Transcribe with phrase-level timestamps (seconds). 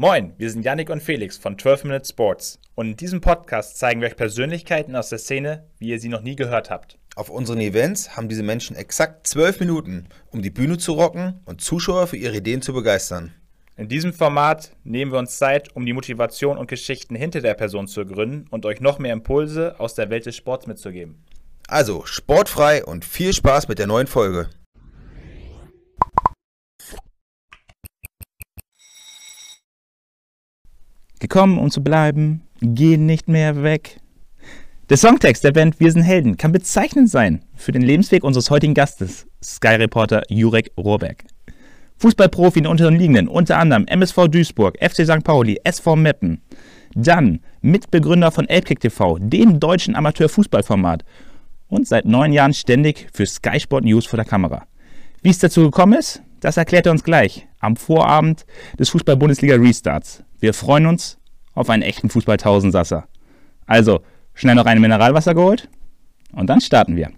[0.00, 4.00] Moin, wir sind Yannick und Felix von 12 Minute Sports und in diesem Podcast zeigen
[4.00, 6.96] wir euch Persönlichkeiten aus der Szene, wie ihr sie noch nie gehört habt.
[7.16, 11.62] Auf unseren Events haben diese Menschen exakt zwölf Minuten, um die Bühne zu rocken und
[11.62, 13.34] Zuschauer für ihre Ideen zu begeistern.
[13.76, 17.88] In diesem Format nehmen wir uns Zeit, um die Motivation und Geschichten hinter der Person
[17.88, 21.24] zu ergründen und euch noch mehr Impulse aus der Welt des Sports mitzugeben.
[21.66, 24.48] Also sportfrei und viel Spaß mit der neuen Folge.
[31.18, 34.00] Gekommen, um zu bleiben, gehen nicht mehr weg.
[34.88, 38.74] Der Songtext der Band Wir sind Helden kann bezeichnend sein für den Lebensweg unseres heutigen
[38.74, 41.24] Gastes, Sky-Reporter Jurek Rohrbeck.
[41.98, 45.24] Fußballprofi in den unteren Ligen, unter anderem MSV Duisburg, FC St.
[45.24, 46.40] Pauli, SV Meppen.
[46.94, 51.04] Dann Mitbegründer von Elbkick TV, dem deutschen Amateurfußballformat.
[51.66, 54.66] Und seit neun Jahren ständig für Sky Sport News vor der Kamera.
[55.20, 58.46] Wie es dazu gekommen ist, das erklärt er uns gleich am Vorabend
[58.78, 60.22] des Fußball-Bundesliga Restarts.
[60.40, 61.18] Wir freuen uns
[61.54, 63.08] auf einen echten Fußball-Tausendsasser.
[63.66, 64.00] Also,
[64.34, 65.68] schnell noch ein Mineralwasser geholt
[66.32, 67.10] und dann starten wir.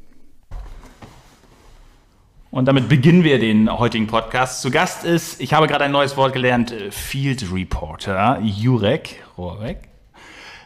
[2.50, 4.62] Und damit beginnen wir den heutigen Podcast.
[4.62, 9.88] Zu Gast ist, ich habe gerade ein neues Wort gelernt, äh, Field Reporter Jurek Rohrbeck.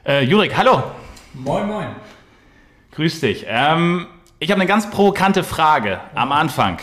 [0.07, 0.83] Äh, Jurek, hallo.
[1.35, 1.89] Moin, moin.
[2.93, 3.45] Grüß dich.
[3.49, 4.07] Ähm,
[4.39, 6.79] ich habe eine ganz provokante Frage am Anfang.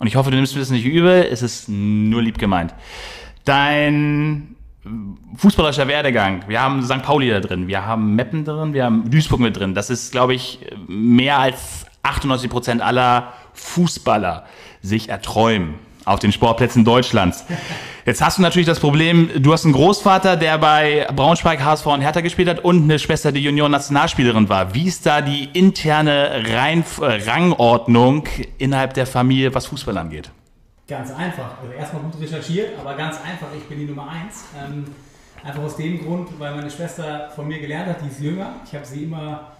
[0.00, 1.26] Und ich hoffe, du nimmst mir das nicht übel.
[1.30, 2.74] Es ist nur lieb gemeint.
[3.44, 4.56] Dein
[5.36, 6.44] fußballerischer Werdegang.
[6.48, 7.02] Wir haben St.
[7.02, 9.74] Pauli da drin, wir haben Meppen drin, wir haben Duisburg mit drin.
[9.74, 14.44] Das ist, glaube ich, mehr als 98 Prozent aller Fußballer
[14.80, 17.44] sich erträumen auf den Sportplätzen Deutschlands.
[18.04, 22.00] Jetzt hast du natürlich das Problem, du hast einen Großvater, der bei Braunschweig, HSV und
[22.00, 24.74] Hertha gespielt hat und eine Schwester, die Junioren-Nationalspielerin war.
[24.74, 28.24] Wie ist da die interne Rein Rangordnung
[28.58, 30.32] innerhalb der Familie, was Fußball angeht?
[30.92, 31.58] Ganz einfach.
[31.62, 34.44] Also erstmal gut recherchiert, aber ganz einfach, ich bin die Nummer eins.
[34.54, 34.84] Ähm,
[35.42, 38.56] einfach aus dem Grund, weil meine Schwester von mir gelernt hat, die ist jünger.
[38.66, 39.52] Ich habe sie immer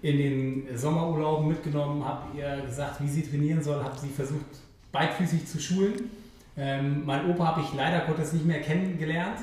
[0.00, 4.46] in den Sommerurlauben mitgenommen, habe ihr gesagt, wie sie trainieren soll, habe sie versucht,
[4.92, 6.10] beidfüßig zu schulen.
[6.56, 9.40] Ähm, mein Opa habe ich leider Gottes nicht mehr kennengelernt.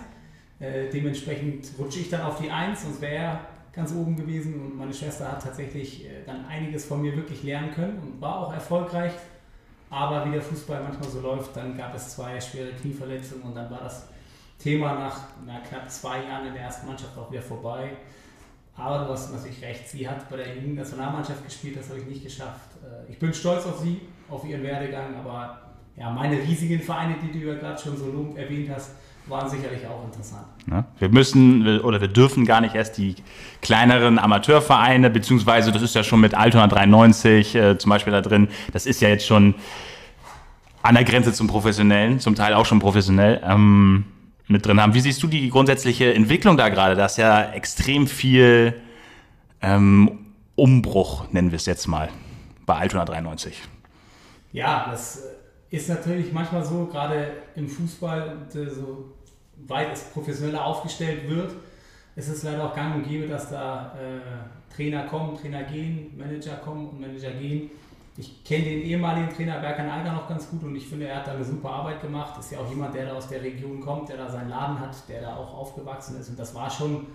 [0.60, 3.40] Äh, dementsprechend rutsche ich dann auf die Eins, sonst wäre er
[3.72, 4.56] ganz oben gewesen.
[4.56, 8.48] Und meine Schwester hat tatsächlich äh, dann einiges von mir wirklich lernen können und war
[8.48, 9.12] auch erfolgreich.
[9.90, 13.70] Aber wie der Fußball manchmal so läuft, dann gab es zwei schwere Knieverletzungen und dann
[13.72, 14.08] war das
[14.60, 17.92] Thema nach na, knapp zwei Jahren in der ersten Mannschaft auch wieder vorbei.
[18.76, 22.24] Aber du hast natürlich recht, sie hat bei der Jugendnationalmannschaft gespielt, das habe ich nicht
[22.24, 22.70] geschafft.
[22.84, 25.60] Äh, ich bin stolz auf sie, auf ihren Werdegang, aber
[25.98, 28.92] ja, meine riesigen Vereine, die du ja gerade schon so erwähnt hast,
[29.30, 30.46] waren sicherlich auch interessant.
[30.70, 33.16] Ja, wir müssen oder wir dürfen gar nicht erst die
[33.62, 38.50] kleineren Amateurvereine, beziehungsweise das ist ja schon mit Altona 93 äh, zum Beispiel da drin,
[38.74, 39.56] das ist ja jetzt schon
[40.82, 43.42] an der Grenze zum Professionellen, zum Teil auch schon professionell.
[43.44, 44.06] Ähm,
[44.50, 44.94] mit drin haben.
[44.94, 46.96] Wie siehst du die grundsätzliche Entwicklung da gerade?
[46.96, 48.74] Da ist ja extrem viel
[49.62, 50.26] ähm,
[50.56, 52.10] Umbruch, nennen wir es jetzt mal,
[52.66, 53.62] bei Altona 93.
[54.52, 55.24] Ja, das
[55.70, 59.14] ist natürlich manchmal so, gerade im Fußball und äh, so
[59.68, 61.52] weit es professioneller aufgestellt wird,
[62.16, 66.56] ist es leider auch gang und gäbe, dass da äh, Trainer kommen, Trainer gehen, Manager
[66.58, 67.70] kommen und Manager gehen.
[68.18, 71.28] Ich kenne den ehemaligen Trainer Berkan Alger noch ganz gut und ich finde, er hat
[71.28, 72.38] da eine super Arbeit gemacht.
[72.38, 75.08] Ist ja auch jemand, der da aus der Region kommt, der da seinen Laden hat,
[75.08, 76.30] der da auch aufgewachsen ist.
[76.30, 77.08] Und das war schon,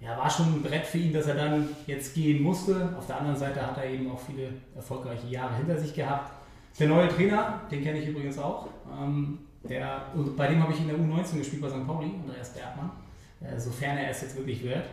[0.00, 2.94] ja, war schon ein Brett für ihn, dass er dann jetzt gehen musste.
[2.96, 6.30] Auf der anderen Seite hat er eben auch viele erfolgreiche Jahre hinter sich gehabt.
[6.78, 8.68] Der neue Trainer, den kenne ich übrigens auch.
[9.02, 10.06] Ähm, der,
[10.36, 11.86] bei dem habe ich in der U19 gespielt bei St.
[11.86, 12.90] Pauli, Andreas Bergmann,
[13.40, 14.84] äh, sofern er es jetzt wirklich wird.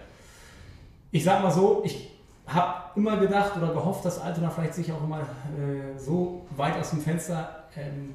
[1.11, 2.09] Ich sage mal so, ich
[2.47, 6.89] habe immer gedacht oder gehofft, dass Altona vielleicht sich auch immer äh, so weit aus
[6.89, 8.13] dem Fenster ähm,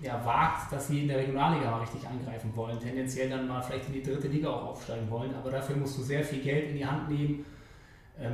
[0.00, 2.78] ja, wagt, dass sie in der Regionalliga mal richtig angreifen wollen.
[2.78, 5.34] Tendenziell dann mal vielleicht in die dritte Liga auch aufsteigen wollen.
[5.34, 7.44] Aber dafür musst du sehr viel Geld in die Hand nehmen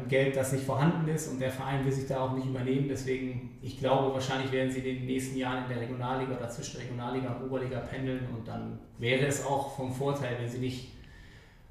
[0.09, 2.87] Geld, das nicht vorhanden ist und der Verein will sich da auch nicht übernehmen.
[2.89, 6.79] Deswegen, ich glaube, wahrscheinlich werden sie in den nächsten Jahren in der Regionalliga oder zwischen
[6.79, 10.93] Regionalliga und Oberliga pendeln und dann wäre es auch vom Vorteil, wenn sie nicht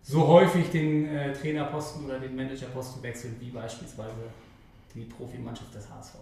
[0.04, 4.14] so häufig den äh, Trainerposten oder den Managerposten wechseln, wie beispielsweise
[4.94, 6.16] die Profimannschaft des HSV.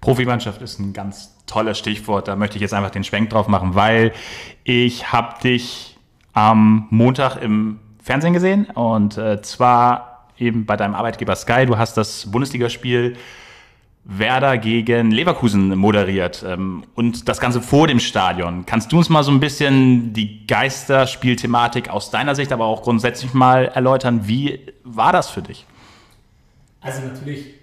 [0.00, 2.28] Profimannschaft ist ein ganz tolles Stichwort.
[2.28, 4.12] Da möchte ich jetzt einfach den Schwenk drauf machen, weil
[4.64, 5.96] ich habe dich
[6.32, 10.09] am Montag im Fernsehen gesehen und äh, zwar
[10.40, 11.66] eben bei deinem Arbeitgeber Sky.
[11.66, 13.16] Du hast das Bundesligaspiel
[14.04, 18.64] Werder gegen Leverkusen moderiert ähm, und das Ganze vor dem Stadion.
[18.64, 23.34] Kannst du uns mal so ein bisschen die Geisterspielthematik aus deiner Sicht, aber auch grundsätzlich
[23.34, 24.26] mal erläutern?
[24.26, 25.66] Wie war das für dich?
[26.80, 27.54] Also natürlich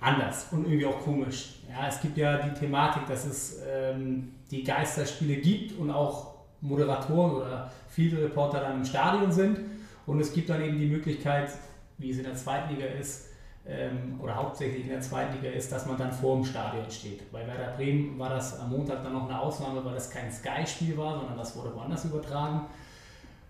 [0.00, 1.54] anders und irgendwie auch komisch.
[1.68, 7.36] Ja, es gibt ja die Thematik, dass es ähm, die Geisterspiele gibt und auch Moderatoren
[7.36, 9.60] oder viele Reporter dann im Stadion sind.
[10.06, 11.50] Und es gibt dann eben die Möglichkeit,
[11.98, 13.28] wie es in der zweiten Liga ist,
[13.66, 17.30] ähm, oder hauptsächlich in der zweiten Liga ist, dass man dann vor dem Stadion steht.
[17.30, 20.96] Bei Werder Bremen war das am Montag dann noch eine Ausnahme, weil das kein Sky-Spiel
[20.96, 22.62] war, sondern das wurde woanders übertragen.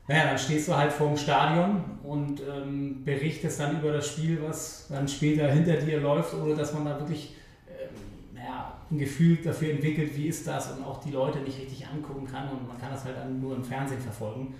[0.08, 4.42] Naja, dann stehst du halt vor dem Stadion und ähm, berichtest dann über das Spiel,
[4.42, 7.36] was dann später hinter dir läuft, ohne dass man da wirklich
[7.68, 11.86] ähm, naja, ein Gefühl dafür entwickelt, wie ist das und auch die Leute nicht richtig
[11.86, 14.54] angucken kann und man kann das halt nur im Fernsehen verfolgen.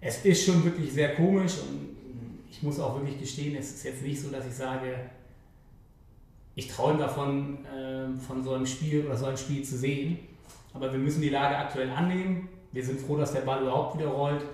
[0.00, 2.03] Es ist schon wirklich sehr komisch und
[2.56, 4.94] ich muss auch wirklich gestehen, es ist jetzt nicht so, dass ich sage,
[6.54, 10.18] ich träume davon, äh, von so einem Spiel oder so ein Spiel zu sehen.
[10.72, 12.48] Aber wir müssen die Lage aktuell annehmen.
[12.70, 14.44] Wir sind froh, dass der Ball überhaupt wieder rollt.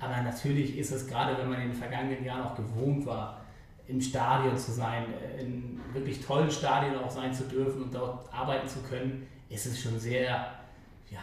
[0.00, 3.40] Aber natürlich ist es gerade, wenn man in den vergangenen Jahren auch gewohnt war,
[3.86, 5.04] im Stadion zu sein,
[5.38, 9.80] in wirklich tollen Stadien auch sein zu dürfen und dort arbeiten zu können, ist es
[9.80, 10.26] schon sehr
[11.08, 11.20] ja,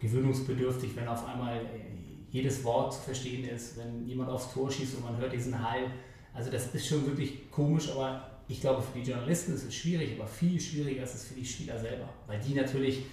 [0.00, 1.60] gewöhnungsbedürftig, wenn auf einmal
[2.32, 5.90] jedes Wort zu verstehen ist, wenn jemand aufs Tor schießt und man hört diesen Hall.
[6.34, 10.18] Also das ist schon wirklich komisch, aber ich glaube für die Journalisten ist es schwierig,
[10.18, 13.04] aber viel schwieriger ist es für die Spieler selber, weil die natürlich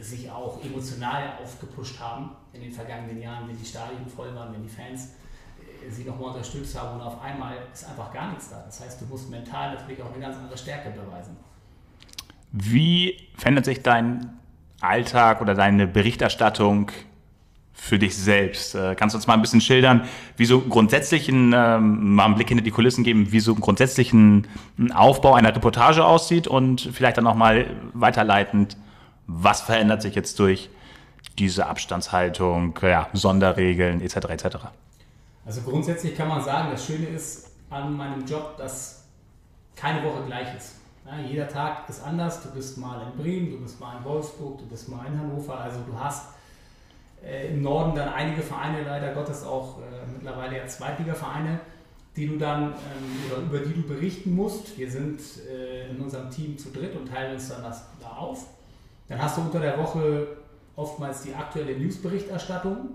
[0.00, 4.62] sich auch emotional aufgepusht haben in den vergangenen Jahren, wenn die Stadien voll waren, wenn
[4.62, 5.14] die Fans
[5.58, 8.62] äh, sie nochmal unterstützt haben und auf einmal ist einfach gar nichts da.
[8.64, 11.36] Das heißt, du musst mental natürlich auch eine ganz andere Stärke beweisen.
[12.52, 14.38] Wie verändert sich dein
[14.80, 16.90] Alltag oder deine Berichterstattung
[17.78, 18.74] für dich selbst?
[18.74, 22.48] Äh, kannst du uns mal ein bisschen schildern, wie so grundsätzlichen, ähm, mal einen Blick
[22.48, 24.46] hinter die Kulissen geben, wie so grundsätzlichen
[24.92, 28.76] Aufbau einer Reportage aussieht und vielleicht dann auch mal weiterleitend,
[29.26, 30.68] was verändert sich jetzt durch
[31.38, 34.16] diese Abstandshaltung, ja, Sonderregeln etc.
[34.28, 34.46] etc.
[35.46, 39.04] Also grundsätzlich kann man sagen, das Schöne ist an meinem Job, dass
[39.76, 40.74] keine Woche gleich ist.
[41.06, 42.42] Ja, jeder Tag ist anders.
[42.42, 45.58] Du bist mal in Bremen, du bist mal in Wolfsburg, du bist mal in Hannover.
[45.58, 46.26] Also du hast
[47.24, 49.82] äh, im Norden dann einige Vereine, leider Gottes auch äh,
[50.12, 51.60] mittlerweile ja Zweitliga-Vereine,
[52.16, 54.78] die du dann ähm, oder über die du berichten musst.
[54.78, 58.46] Wir sind äh, in unserem Team zu dritt und teilen uns dann das da auf.
[59.08, 60.26] Dann hast du unter der Woche
[60.76, 62.90] oftmals die aktuelle Newsberichterstattung,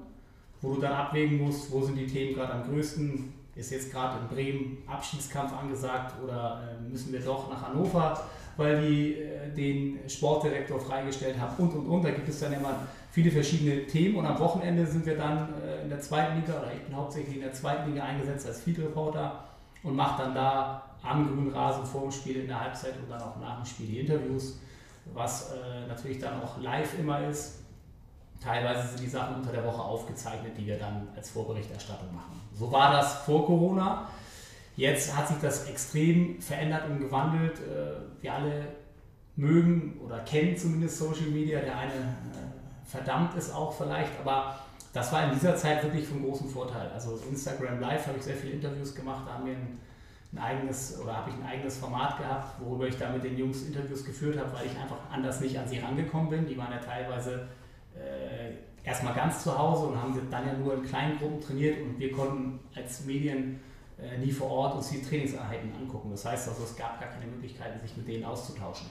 [0.61, 3.33] wo du dann abwägen musst, wo sind die Themen gerade am größten.
[3.55, 8.19] Ist jetzt gerade in Bremen Abschiedskampf angesagt oder äh, müssen wir doch nach Hannover,
[8.57, 12.03] weil die äh, den Sportdirektor freigestellt haben und und und.
[12.03, 12.75] Da gibt es dann immer
[13.11, 16.73] viele verschiedene Themen und am Wochenende sind wir dann äh, in der zweiten Liga oder
[16.73, 19.43] ich bin hauptsächlich in der zweiten Liga eingesetzt als Field Reporter
[19.83, 23.21] und mache dann da am grünen Rasen vor dem Spiel in der Halbzeit und dann
[23.21, 24.59] auch nach dem Spiel die Interviews,
[25.13, 27.59] was äh, natürlich dann auch live immer ist.
[28.41, 32.41] Teilweise sind die Sachen unter der Woche aufgezeichnet, die wir dann als Vorberichterstattung machen.
[32.53, 34.07] So war das vor Corona.
[34.75, 37.59] Jetzt hat sich das extrem verändert und gewandelt.
[37.59, 38.67] Äh, wir alle
[39.35, 41.59] mögen oder kennen zumindest Social Media.
[41.61, 42.15] Der eine
[42.85, 44.59] verdammt ist auch vielleicht, aber
[44.93, 46.89] das war in dieser Zeit wirklich von großem Vorteil.
[46.93, 49.79] Also Instagram Live habe ich sehr viele Interviews gemacht, da haben wir ein,
[50.33, 53.63] ein eigenes oder habe ich ein eigenes Format gehabt, worüber ich da mit den Jungs
[53.63, 56.45] Interviews geführt habe, weil ich einfach anders nicht an sie rangekommen bin.
[56.45, 57.47] Die waren ja teilweise
[57.95, 61.97] äh, erstmal ganz zu Hause und haben dann ja nur in kleinen Gruppen trainiert und
[61.97, 63.72] wir konnten als Medien äh,
[64.17, 66.09] nie vor Ort uns die Trainingseinheiten angucken.
[66.11, 68.87] Das heißt also, es gab gar keine Möglichkeiten, sich mit denen auszutauschen.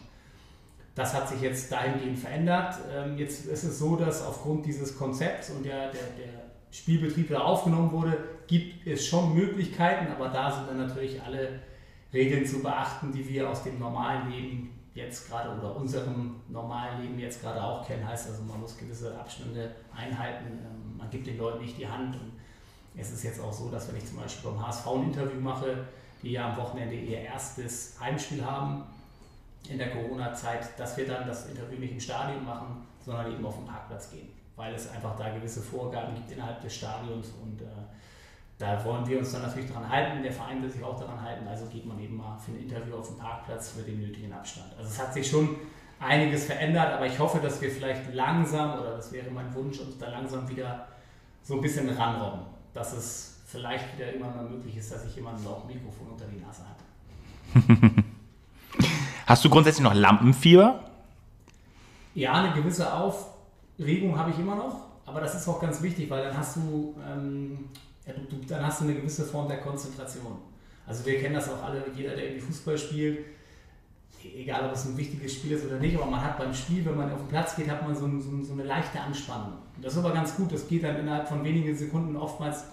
[0.95, 2.75] Das hat sich jetzt dahingehend verändert.
[2.95, 7.45] Ähm, jetzt ist es so, dass aufgrund dieses Konzepts und der, der, der Spielbetrieb, der
[7.45, 11.61] aufgenommen wurde, gibt es schon Möglichkeiten, aber da sind dann natürlich alle
[12.13, 17.19] Regeln zu beachten, die wir aus dem normalen Leben jetzt gerade oder unserem normalen Leben
[17.19, 18.07] jetzt gerade auch kennen.
[18.07, 22.15] Heißt also, man muss gewisse Abstände einhalten, ähm, man gibt den Leuten nicht die Hand.
[22.17, 22.32] Und
[22.97, 25.85] es ist jetzt auch so, dass wenn ich zum Beispiel beim HSV ein Interview mache,
[26.23, 28.85] die ja am Wochenende ihr erstes Heimspiel haben,
[29.69, 33.57] in der Corona-Zeit, dass wir dann das Interview nicht im Stadion machen, sondern eben auf
[33.57, 37.67] dem Parkplatz gehen, weil es einfach da gewisse Vorgaben gibt innerhalb des Stadions und äh,
[38.59, 41.47] da wollen wir uns dann natürlich daran halten, der Verein will sich auch daran halten,
[41.49, 44.73] also geht man eben mal für ein Interview auf dem Parkplatz mit dem nötigen Abstand.
[44.77, 45.57] Also es hat sich schon
[45.99, 49.99] einiges verändert, aber ich hoffe, dass wir vielleicht langsam, oder das wäre mein Wunsch, uns
[49.99, 50.87] da langsam wieder
[51.43, 52.43] so ein bisschen ranrobben,
[52.75, 56.25] dass es vielleicht wieder immer mal möglich ist, dass ich jemanden auch ein Mikrofon unter
[56.27, 58.03] die Nase habe.
[59.27, 60.81] Hast du grundsätzlich noch Lampenfieber?
[62.15, 66.25] Ja, eine gewisse Aufregung habe ich immer noch, aber das ist auch ganz wichtig, weil
[66.25, 67.71] dann hast du, ähm,
[68.49, 70.39] dann hast du eine gewisse Form der Konzentration.
[70.87, 73.25] Also wir kennen das auch alle, jeder, der irgendwie Fußball spielt,
[74.23, 76.97] egal ob es ein wichtiges Spiel ist oder nicht, aber man hat beim Spiel, wenn
[76.97, 79.59] man auf den Platz geht, hat man so, so, so eine leichte Anspannung.
[79.81, 82.65] Das ist aber ganz gut, das geht dann innerhalb von wenigen Sekunden oftmals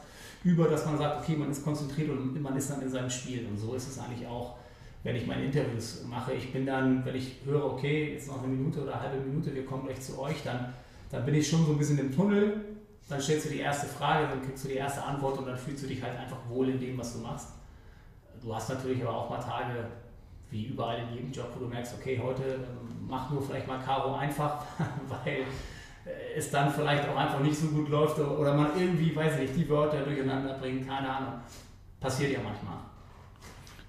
[0.43, 3.45] über, dass man sagt, okay, man ist konzentriert und man ist dann in seinem Spiel.
[3.47, 4.55] Und so ist es eigentlich auch
[5.01, 6.33] wenn ich meine Interviews mache.
[6.33, 9.55] Ich bin dann, wenn ich höre, okay, jetzt noch eine Minute oder eine halbe Minute,
[9.55, 10.73] wir kommen gleich zu euch, dann,
[11.09, 12.65] dann bin ich schon so ein bisschen im Tunnel
[13.09, 15.83] dann stellst du die erste Frage, dann kriegst du die erste Antwort und dann fühlst
[15.83, 17.49] du dich halt einfach wohl in dem, was du machst.
[18.41, 19.87] Du hast natürlich aber auch mal Tage,
[20.51, 23.79] wie überall in jedem Job, wo du merkst, okay, heute ähm, mach nur vielleicht mal
[23.79, 24.63] Karo einfach,
[25.07, 25.43] weil
[26.35, 29.55] es dann vielleicht auch einfach nicht so gut läuft oder man irgendwie, weiß ich nicht,
[29.57, 31.33] die Wörter durcheinander bringt, keine Ahnung.
[31.99, 32.77] Passiert ja manchmal.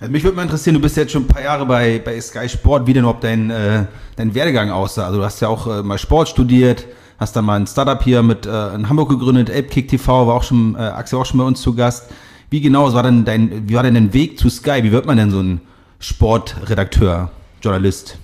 [0.01, 2.49] Also mich würde mal interessieren, du bist jetzt schon ein paar Jahre bei, bei Sky
[2.49, 3.85] Sport, wie denn überhaupt dein, äh,
[4.17, 5.07] dein Werdegang aussah.
[5.07, 6.87] Also du hast ja auch äh, mal Sport studiert,
[7.19, 10.43] hast dann mal ein Startup hier mit äh, in Hamburg gegründet, Elbkick TV, war auch
[10.43, 12.11] schon, äh, Axel auch schon bei uns zu Gast.
[12.49, 14.83] Wie genau war denn dein, wie war denn dein Weg zu Sky?
[14.83, 15.61] Wie wird man denn so ein
[16.01, 17.31] Sportredakteur,
[17.63, 18.19] Journalist?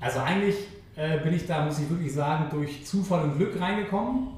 [0.00, 0.56] Also eigentlich
[0.96, 4.28] äh, bin ich da, muss ich wirklich sagen, durch Zufall und Glück reingekommen.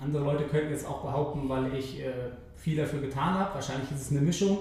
[0.00, 2.12] Andere Leute könnten jetzt auch behaupten, weil ich äh,
[2.56, 3.54] viel dafür getan habe.
[3.54, 4.58] Wahrscheinlich ist es eine Mischung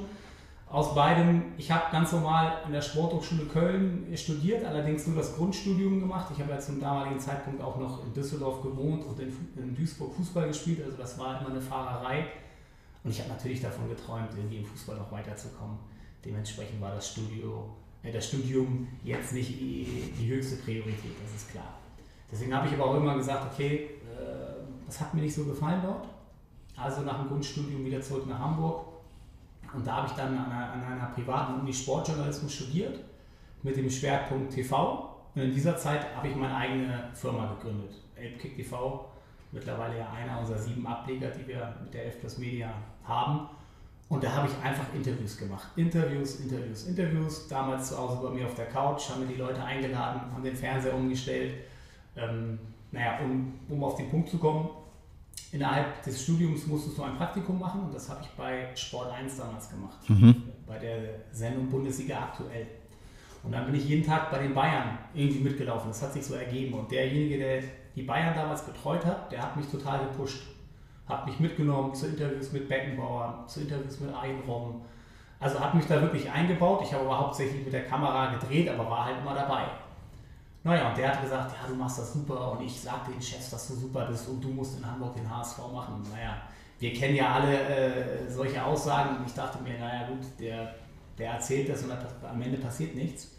[0.70, 1.54] aus beidem.
[1.58, 6.28] Ich habe ganz normal in der Sporthochschule Köln studiert, allerdings nur das Grundstudium gemacht.
[6.34, 10.14] Ich habe ja zum damaligen Zeitpunkt auch noch in Düsseldorf gewohnt und in, in Duisburg
[10.16, 10.82] Fußball gespielt.
[10.84, 12.26] Also das war immer eine Fahrerei.
[13.04, 15.78] Und ich habe natürlich davon geträumt, irgendwie im Fußball noch weiterzukommen.
[16.24, 17.70] Dementsprechend war das, Studio,
[18.12, 21.80] das Studium jetzt nicht die, höchste Priorität, das ist klar.
[22.32, 25.82] Deswegen habe ich aber auch immer gesagt, okay, äh, das hat mir nicht so gefallen
[25.84, 26.08] dort.
[26.76, 28.86] Also nach dem Grundstudium wieder zurück nach Hamburg.
[29.74, 33.00] Und da habe ich dann an einer, an einer privaten Uni Sportjournalismus studiert
[33.64, 35.16] mit dem Schwerpunkt TV.
[35.34, 39.10] Und in dieser Zeit habe ich meine eigene Firma gegründet, Elbkick TV.
[39.52, 43.50] Mittlerweile ja einer unserer sieben Ableger, die wir mit der F Plus Media haben.
[44.08, 45.68] Und da habe ich einfach Interviews gemacht.
[45.76, 47.48] Interviews, Interviews, Interviews.
[47.48, 50.56] Damals zu Hause bei mir auf der Couch, haben wir die Leute eingeladen, haben den
[50.56, 51.54] Fernseher umgestellt.
[52.16, 52.60] Ähm,
[52.92, 54.70] naja, um, um auf den Punkt zu kommen,
[55.52, 59.38] innerhalb des Studiums musstest du ein Praktikum machen und das habe ich bei Sport 1
[59.38, 59.98] damals gemacht.
[60.08, 60.44] Mhm.
[60.68, 61.00] Bei der
[61.32, 62.68] Sendung Bundesliga aktuell.
[63.44, 65.90] Und dann bin ich jeden Tag bei den Bayern irgendwie mitgelaufen.
[65.90, 66.74] Das hat sich so ergeben.
[66.74, 67.64] Und derjenige, der
[67.96, 70.44] die Bayern damals betreut hat, der hat mich total gepusht
[71.08, 74.82] habe mich mitgenommen zu Interviews mit Beckenbauer, zu Interviews mit Eigenrom.
[75.40, 76.82] Also hat mich da wirklich eingebaut.
[76.84, 79.66] Ich habe aber hauptsächlich mit der Kamera gedreht, aber war halt immer dabei.
[80.64, 83.52] Naja, und der hat gesagt, ja, du machst das super und ich sag den Chefs,
[83.52, 86.04] dass du super bist und du musst in Hamburg den HSV machen.
[86.12, 86.38] Naja,
[86.80, 90.74] wir kennen ja alle äh, solche Aussagen und ich dachte mir, naja gut, der,
[91.20, 93.36] der erzählt das und am Ende passiert nichts.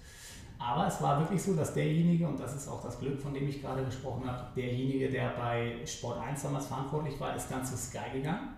[0.58, 3.48] Aber es war wirklich so, dass derjenige, und das ist auch das Glück, von dem
[3.48, 7.76] ich gerade gesprochen habe, derjenige, der bei Sport 1 damals verantwortlich war, ist dann zu
[7.76, 8.48] Sky gegangen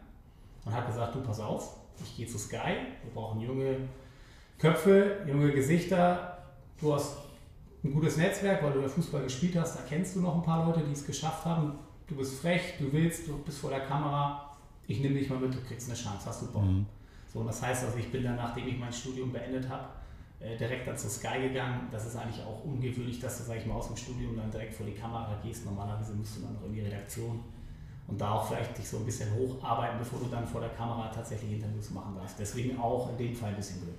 [0.64, 3.76] und hat gesagt, du pass auf, ich gehe zu Sky, wir brauchen junge
[4.58, 6.38] Köpfe, junge Gesichter,
[6.80, 7.16] du hast
[7.82, 10.66] ein gutes Netzwerk, weil du ja Fußball gespielt hast, da kennst du noch ein paar
[10.66, 14.56] Leute, die es geschafft haben, du bist frech, du willst, du bist vor der Kamera,
[14.86, 16.62] ich nehme dich mal mit, du kriegst eine Chance, hast du Bock.
[16.62, 16.86] Mhm.
[17.32, 19.84] So, und das heißt also, ich bin dann, nachdem ich mein Studium beendet habe,
[20.40, 21.88] direkt dann zu Sky gegangen.
[21.90, 24.74] Das ist eigentlich auch ungewöhnlich, dass du, sag ich mal, aus dem Studium dann direkt
[24.74, 25.64] vor die Kamera gehst.
[25.64, 27.40] Normalerweise musst du dann noch in die Redaktion
[28.06, 31.10] und da auch vielleicht dich so ein bisschen hocharbeiten, bevor du dann vor der Kamera
[31.14, 32.36] tatsächlich Interviews machen darfst.
[32.38, 33.98] Deswegen auch in dem Fall ein bisschen Glück.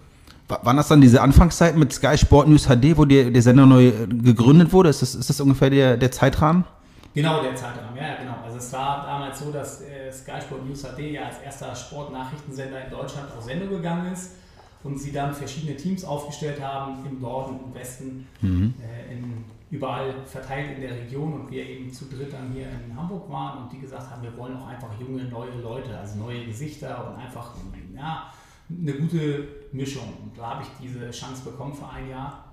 [0.64, 3.90] Waren das dann diese Anfangszeiten mit Sky Sport News HD, wo der, der Sender neu
[3.90, 4.90] äh, gegründet wurde?
[4.90, 6.64] Ist das, ist das ungefähr der, der Zeitrahmen?
[7.14, 8.38] Genau, der Zeitrahmen, ja, genau.
[8.44, 12.86] Also es war damals so, dass äh, Sky Sport News HD ja als erster Sportnachrichtensender
[12.86, 14.32] in Deutschland auf Sendung gegangen ist
[14.84, 18.74] und sie dann verschiedene Teams aufgestellt haben, im Norden, im Westen, mhm.
[18.82, 22.96] äh, in, überall verteilt in der Region und wir eben zu dritt dann hier in
[22.96, 26.46] Hamburg waren und die gesagt haben, wir wollen auch einfach junge, neue Leute, also neue
[26.46, 27.54] Gesichter und einfach
[27.96, 28.32] ja,
[28.70, 30.14] eine gute Mischung.
[30.24, 32.46] Und da habe ich diese Chance bekommen für ein Jahr,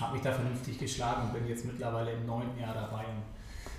[0.00, 3.04] habe mich da vernünftig geschlagen und bin jetzt mittlerweile im neunten Jahr dabei.
[3.04, 3.22] Und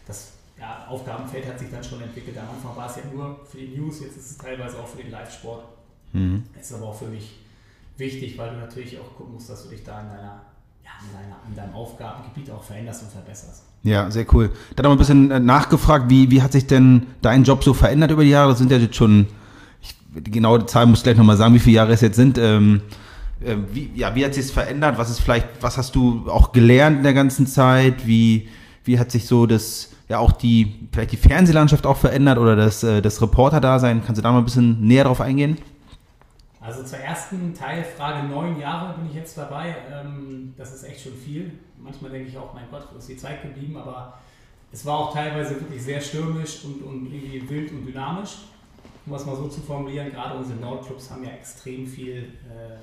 [0.07, 2.37] das ja, Aufgabenfeld hat sich dann schon entwickelt.
[2.37, 5.01] Am Anfang war es ja nur für die News, jetzt ist es teilweise auch für
[5.01, 5.65] den Live-Sport.
[6.13, 6.43] Mhm.
[6.57, 7.39] Ist aber auch für mich
[7.97, 10.41] wichtig, weil du natürlich auch gucken musst, dass du dich da in deiner
[11.49, 13.63] in, deinem Aufgabengebiet auch veränderst und verbesserst.
[13.83, 14.49] Ja, sehr cool.
[14.75, 17.63] Da hat er mal ein bisschen äh, nachgefragt, wie, wie hat sich denn dein Job
[17.63, 18.49] so verändert über die Jahre?
[18.49, 19.27] Das sind ja jetzt schon,
[19.81, 22.37] ich, die genaue Zahl muss ich gleich nochmal sagen, wie viele Jahre es jetzt sind.
[22.37, 22.81] Ähm,
[23.41, 24.97] äh, wie, ja, wie hat sich es verändert?
[24.97, 28.07] Was ist vielleicht, was hast du auch gelernt in der ganzen Zeit?
[28.07, 28.47] Wie,
[28.83, 32.83] wie hat sich so das, ja auch die, vielleicht die Fernsehlandschaft auch verändert oder das,
[32.83, 34.01] äh, das Reporter-Dasein?
[34.03, 35.57] Kannst du da mal ein bisschen näher drauf eingehen?
[36.65, 39.75] Also zur ersten Teilfrage, neun Jahre bin ich jetzt dabei.
[39.91, 41.51] Ähm, das ist echt schon viel.
[41.77, 43.77] Manchmal denke ich auch, mein Gott, wo ist die Zeit geblieben?
[43.77, 44.17] Aber
[44.71, 48.37] es war auch teilweise wirklich sehr stürmisch und, und irgendwie wild und dynamisch.
[49.05, 52.73] Um es mal so zu formulieren, gerade unsere Nordclubs haben ja extrem viel äh,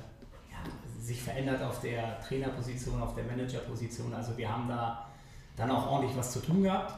[0.52, 0.58] ja,
[1.00, 4.14] sich verändert auf der Trainerposition, auf der Managerposition.
[4.14, 5.08] Also wir haben da
[5.56, 6.94] dann auch ordentlich was zu tun gehabt.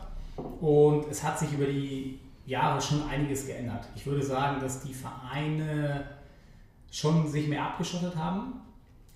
[0.61, 3.89] Und es hat sich über die Jahre schon einiges geändert.
[3.97, 6.05] Ich würde sagen, dass die Vereine
[6.95, 8.61] schon sich mehr abgeschottet haben.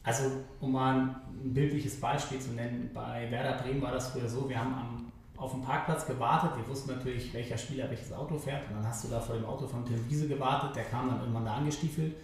[0.02, 0.24] Also,
[0.60, 4.58] um mal ein bildliches Beispiel zu nennen, bei Werder Bremen war das früher so, wir
[4.58, 5.08] haben am
[5.38, 6.50] auf dem Parkplatz gewartet.
[6.56, 8.68] Wir wussten natürlich, welcher Spieler welches Auto fährt.
[8.68, 10.74] Und dann hast du da vor dem Auto von Tim Wiese gewartet.
[10.74, 12.16] Der kam dann irgendwann da angestiefelt.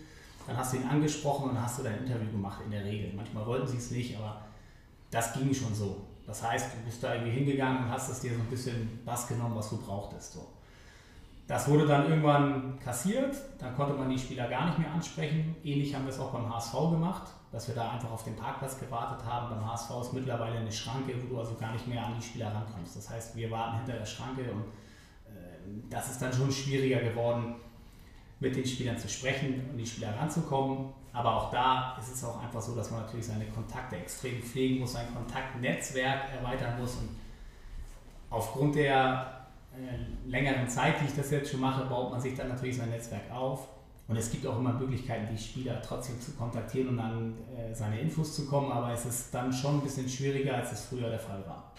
[0.49, 3.13] Dann hast du ihn angesprochen und hast du dein Interview gemacht, in der Regel.
[3.15, 4.43] Manchmal wollten sie es nicht, aber
[5.13, 6.03] das ging schon so.
[6.27, 9.29] Das heißt, du bist da irgendwie hingegangen und hast es dir so ein bisschen das
[9.29, 10.33] genommen, was du brauchtest.
[10.33, 10.49] So.
[11.47, 15.55] Das wurde dann irgendwann kassiert, dann konnte man die Spieler gar nicht mehr ansprechen.
[15.63, 18.81] Ähnlich haben wir es auch beim HSV gemacht, dass wir da einfach auf den Parkplatz
[18.81, 19.55] gewartet haben.
[19.55, 22.55] Beim HSV ist mittlerweile eine Schranke, wo du also gar nicht mehr an die Spieler
[22.55, 22.97] rankommst.
[22.97, 24.63] Das heißt, wir warten hinter der Schranke und
[25.27, 27.57] äh, das ist dann schon schwieriger geworden,
[28.41, 30.95] mit den Spielern zu sprechen und die Spieler ranzukommen.
[31.13, 34.81] Aber auch da ist es auch einfach so, dass man natürlich seine Kontakte extrem pflegen
[34.81, 37.11] muss, sein Kontaktnetzwerk erweitern muss und
[38.31, 39.44] aufgrund der
[39.77, 42.91] äh, längeren Zeit, die ich das jetzt schon mache, baut man sich dann natürlich sein
[42.91, 43.69] Netzwerk auf.
[44.07, 47.99] Und es gibt auch immer Möglichkeiten, die Spieler trotzdem zu kontaktieren und an äh, seine
[48.01, 51.19] Infos zu kommen, aber es ist dann schon ein bisschen schwieriger, als es früher der
[51.19, 51.73] Fall war.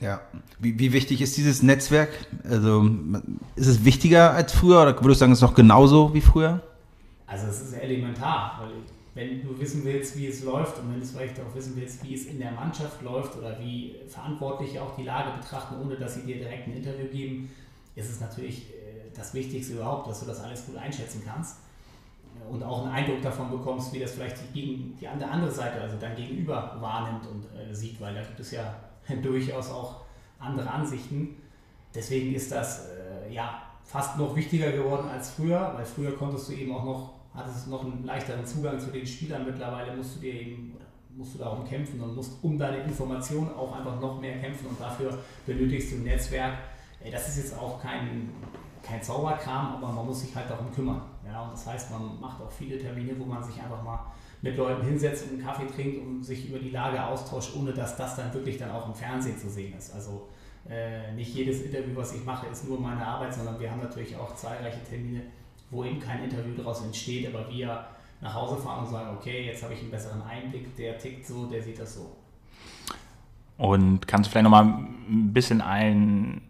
[0.00, 0.20] Ja,
[0.58, 2.10] wie, wie wichtig ist dieses Netzwerk?
[2.44, 2.90] Also
[3.54, 6.60] ist es wichtiger als früher oder würdest du sagen, es ist noch genauso wie früher?
[7.26, 8.72] Also es ist elementar, weil
[9.16, 12.14] wenn du wissen willst, wie es läuft und wenn du vielleicht auch wissen willst, wie
[12.14, 16.26] es in der Mannschaft läuft oder wie Verantwortliche auch die Lage betrachten, ohne dass sie
[16.26, 17.50] dir direkt ein Interview geben,
[17.94, 21.56] ist es natürlich äh, das Wichtigste überhaupt, dass du das alles gut einschätzen kannst
[22.50, 26.14] und auch einen Eindruck davon bekommst, wie das vielleicht die, die andere Seite, also dein
[26.14, 28.74] Gegenüber wahrnimmt und äh, sieht, weil da gibt es ja
[29.22, 30.02] durchaus auch
[30.38, 31.36] andere Ansichten.
[31.94, 36.52] Deswegen ist das äh, ja fast noch wichtiger geworden als früher, weil früher konntest du
[36.52, 39.44] eben auch noch hattest noch einen leichteren Zugang zu den Spielern.
[39.44, 40.76] Mittlerweile musst du dir eben
[41.16, 44.78] musst du darum kämpfen und musst um deine Informationen auch einfach noch mehr kämpfen und
[44.78, 46.58] dafür benötigst du ein Netzwerk.
[47.10, 48.28] Das ist jetzt auch kein,
[48.82, 51.00] kein Zauberkram, aber man muss sich halt darum kümmern.
[51.26, 54.12] Ja, und das heißt, man macht auch viele Termine, wo man sich einfach mal
[54.42, 57.96] mit Leuten hinsetzt und einen Kaffee trinkt und sich über die Lage austauscht, ohne dass
[57.96, 59.94] das dann wirklich dann auch im Fernsehen zu sehen ist.
[59.94, 60.28] Also
[60.68, 64.16] äh, nicht jedes Interview, was ich mache, ist nur meine Arbeit, sondern wir haben natürlich
[64.16, 65.22] auch zahlreiche Termine,
[65.70, 67.86] wo eben kein Interview daraus entsteht, aber wir
[68.20, 71.46] nach Hause fahren und sagen, okay, jetzt habe ich einen besseren Einblick, der tickt so,
[71.46, 72.16] der sieht das so.
[73.58, 76.42] Und kannst du vielleicht nochmal ein bisschen ein,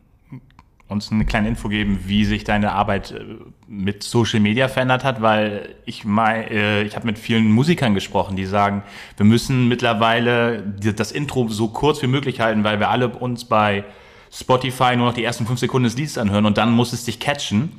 [0.88, 3.24] uns eine kleine Info geben, wie sich deine Arbeit äh,
[3.66, 8.36] mit Social Media verändert hat, weil ich mein, äh, ich habe mit vielen Musikern gesprochen,
[8.36, 8.82] die sagen,
[9.16, 13.84] wir müssen mittlerweile das Intro so kurz wie möglich halten, weil wir alle uns bei
[14.32, 17.20] Spotify nur noch die ersten fünf Sekunden des Lieds anhören und dann muss es dich
[17.20, 17.72] catchen.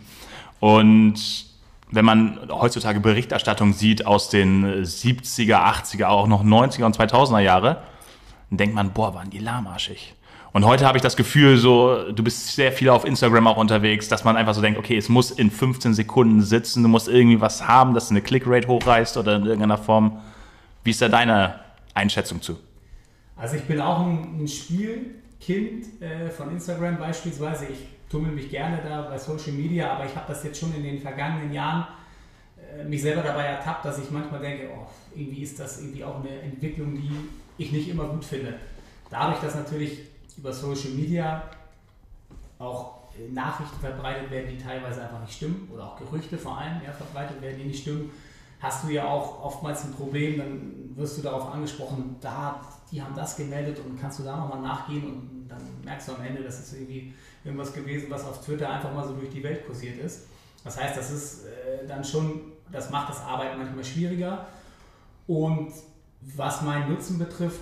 [0.59, 1.45] Und
[1.91, 7.83] wenn man heutzutage Berichterstattung sieht aus den 70er, 80er, auch noch 90er und 2000er Jahre,
[8.49, 10.15] dann denkt man, boah, waren die lahmarschig.
[10.53, 14.07] Und heute habe ich das Gefühl, so, du bist sehr viel auf Instagram auch unterwegs,
[14.07, 17.39] dass man einfach so denkt, okay, es muss in 15 Sekunden sitzen, du musst irgendwie
[17.39, 20.19] was haben, dass du eine Clickrate hochreißt oder in irgendeiner Form.
[20.83, 21.59] Wie ist da deine
[21.93, 22.57] Einschätzung zu?
[23.35, 27.65] Also ich bin auch ein, Spielkind äh, von Instagram beispielsweise.
[27.65, 30.83] Ich tummel mich gerne da bei Social Media, aber ich habe das jetzt schon in
[30.83, 31.87] den vergangenen Jahren
[32.77, 36.19] äh, mich selber dabei ertappt, dass ich manchmal denke, oh, irgendwie ist das irgendwie auch
[36.19, 37.11] eine Entwicklung, die
[37.57, 38.55] ich nicht immer gut finde.
[39.09, 39.99] Dadurch, dass natürlich
[40.37, 41.43] über Social Media
[42.59, 46.81] auch äh, Nachrichten verbreitet werden, die teilweise einfach nicht stimmen, oder auch Gerüchte vor allem
[46.85, 48.11] ja, verbreitet werden, die nicht stimmen,
[48.59, 53.15] hast du ja auch oftmals ein Problem, dann wirst du darauf angesprochen, da, die haben
[53.15, 56.59] das gemeldet und kannst du da nochmal nachgehen und dann merkst du am Ende, dass
[56.59, 60.27] es irgendwie irgendwas gewesen, was auf Twitter einfach mal so durch die Welt kursiert ist.
[60.63, 64.47] Das heißt, das ist äh, dann schon, das macht das Arbeiten manchmal schwieriger.
[65.27, 65.71] Und
[66.21, 67.61] was meinen Nutzen betrifft,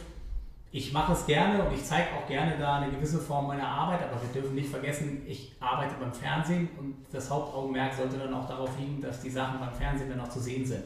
[0.72, 4.02] ich mache es gerne und ich zeige auch gerne da eine gewisse Form meiner Arbeit,
[4.04, 8.48] aber wir dürfen nicht vergessen, ich arbeite beim Fernsehen und das Hauptaugenmerk sollte dann auch
[8.48, 10.84] darauf liegen, dass die Sachen beim Fernsehen dann auch zu sehen sind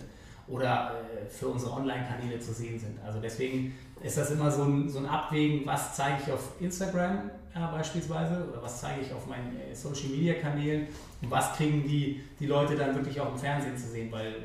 [0.50, 3.00] oder äh, für unsere Online-Kanäle zu sehen sind.
[3.06, 7.30] Also deswegen ist das immer so ein, so ein Abwägen, was zeige ich auf Instagram
[7.56, 10.88] ja, beispielsweise oder was zeige ich auf meinen äh, Social-Media-Kanälen
[11.22, 14.36] und was kriegen die, die Leute dann wirklich auch im Fernsehen zu sehen, weil äh,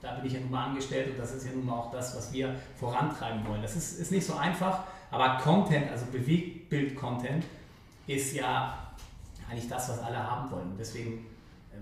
[0.00, 2.16] da bin ich ja nun mal angestellt und das ist ja nun mal auch das,
[2.16, 3.62] was wir vorantreiben wollen.
[3.62, 7.44] Das ist, ist nicht so einfach, aber Content, also Bewegtbild-Content,
[8.06, 8.78] ist ja
[9.50, 10.74] eigentlich das, was alle haben wollen.
[10.78, 11.26] Deswegen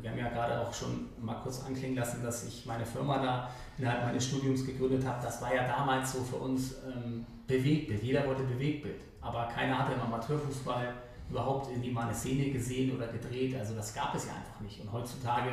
[0.00, 3.50] wir haben ja gerade auch schon mal kurz anklingen lassen, dass ich meine Firma da
[3.78, 5.22] innerhalb meines Studiums gegründet habe.
[5.22, 8.02] Das war ja damals so für uns ähm, Bewegtbild.
[8.02, 9.00] Jeder wollte Bewegtbild.
[9.20, 10.94] Aber keiner hatte im Amateurfußball
[11.28, 13.56] überhaupt irgendwie mal eine Szene gesehen oder gedreht.
[13.58, 14.80] Also das gab es ja einfach nicht.
[14.80, 15.50] Und heutzutage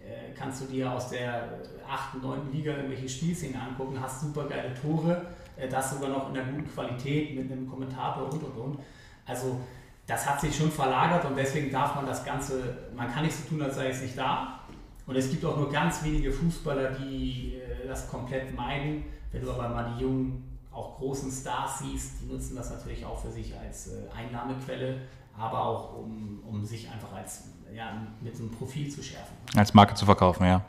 [0.00, 2.52] äh, kannst du dir aus der 8., 9.
[2.52, 6.68] Liga irgendwelche Spielszenen angucken, hast super geile Tore, äh, das sogar noch in einer guten
[6.68, 8.78] Qualität mit einem Kommentator und und und.
[9.26, 9.60] Also
[10.06, 13.48] das hat sich schon verlagert und deswegen darf man das Ganze, man kann nicht so
[13.48, 14.60] tun, als sei es nicht da.
[15.06, 19.04] Und es gibt auch nur ganz wenige Fußballer, die äh, das komplett meiden.
[19.32, 23.18] Wenn du aber mal die jungen auch großen Stars siehst, die nutzen das natürlich auch
[23.18, 25.02] für sich als äh, Einnahmequelle,
[25.38, 29.34] aber auch um, um sich einfach als ja, mit so einem Profil zu schärfen.
[29.56, 30.62] Als Marke zu verkaufen, ja.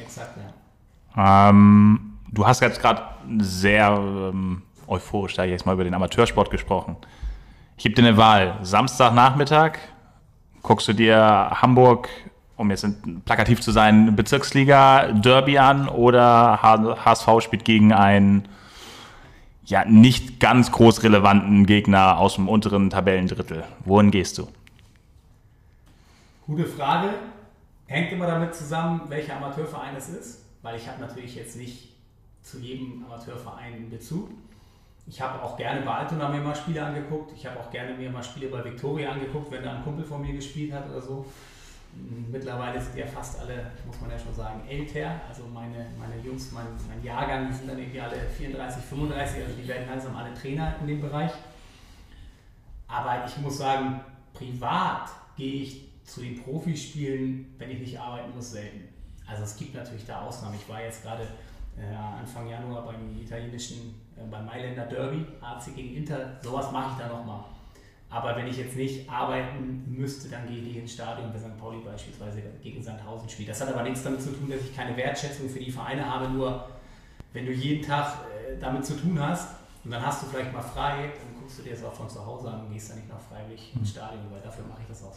[0.00, 1.48] Exakt, ja.
[1.48, 3.02] Ähm, du hast jetzt gerade
[3.38, 6.96] sehr ähm, euphorisch, da jetzt mal über den Amateursport gesprochen.
[7.76, 8.58] Ich gebe dir eine Wahl.
[8.62, 9.78] Samstagnachmittag
[10.62, 11.18] guckst du dir
[11.60, 12.08] Hamburg,
[12.56, 12.86] um jetzt
[13.24, 18.48] plakativ zu sein, Bezirksliga Derby an oder HSV spielt gegen einen
[19.66, 23.64] ja nicht ganz groß relevanten Gegner aus dem unteren Tabellendrittel.
[23.84, 24.48] Wohin gehst du?
[26.46, 27.10] Gute Frage.
[27.88, 31.90] Hängt immer damit zusammen, welcher Amateurverein es ist, weil ich habe natürlich jetzt nicht
[32.42, 34.30] zu jedem Amateurverein einen Bezug.
[35.08, 37.32] Ich habe auch gerne bei Altona mir mal Spiele angeguckt.
[37.36, 40.20] Ich habe auch gerne mir mal Spiele bei Victoria angeguckt, wenn da ein Kumpel von
[40.20, 41.24] mir gespielt hat oder so.
[42.30, 45.20] Mittlerweile sind ja fast alle, muss man ja schon sagen, älter.
[45.28, 49.54] Also meine, meine Jungs, mein, mein Jahrgang, die sind dann irgendwie alle 34, 35, also
[49.56, 51.32] die werden langsam alle Trainer in dem Bereich.
[52.88, 54.00] Aber ich muss sagen,
[54.34, 58.88] privat gehe ich zu den Profispielen, wenn ich nicht arbeiten muss, selten.
[59.26, 60.56] Also es gibt natürlich da Ausnahmen.
[60.60, 61.26] Ich war jetzt gerade
[61.76, 63.94] äh, Anfang Januar beim italienischen,
[64.30, 66.38] beim Mailänder Derby, AC gegen Inter.
[66.42, 67.44] Sowas mache ich da nochmal.
[68.08, 71.58] Aber wenn ich jetzt nicht arbeiten müsste, dann gehe ich ins Stadion, wenn St.
[71.58, 73.48] Pauli beispielsweise gegen Sandhausen spielt.
[73.48, 76.28] Das hat aber nichts damit zu tun, dass ich keine Wertschätzung für die Vereine habe,
[76.28, 76.68] nur
[77.32, 80.62] wenn du jeden Tag äh, damit zu tun hast und dann hast du vielleicht mal
[80.62, 83.08] frei, dann guckst du dir das auch von zu Hause an und gehst dann nicht
[83.08, 85.16] noch freiwillig ins Stadion, weil dafür mache ich das auch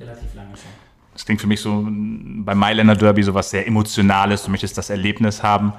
[0.00, 0.70] relativ lange schon.
[1.12, 4.44] Das klingt für mich so beim Mailänder Derby so was sehr Emotionales.
[4.44, 5.72] Du möchtest das Erlebnis haben.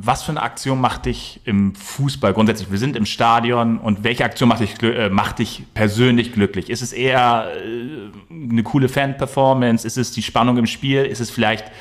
[0.00, 2.70] Was für eine Aktion macht dich im Fußball grundsätzlich?
[2.70, 6.70] Wir sind im Stadion und welche Aktion macht dich, äh, macht dich persönlich glücklich?
[6.70, 9.84] Ist es eher äh, eine coole Fan-Performance?
[9.84, 11.04] Ist es die Spannung im Spiel?
[11.04, 11.72] Ist es vielleicht,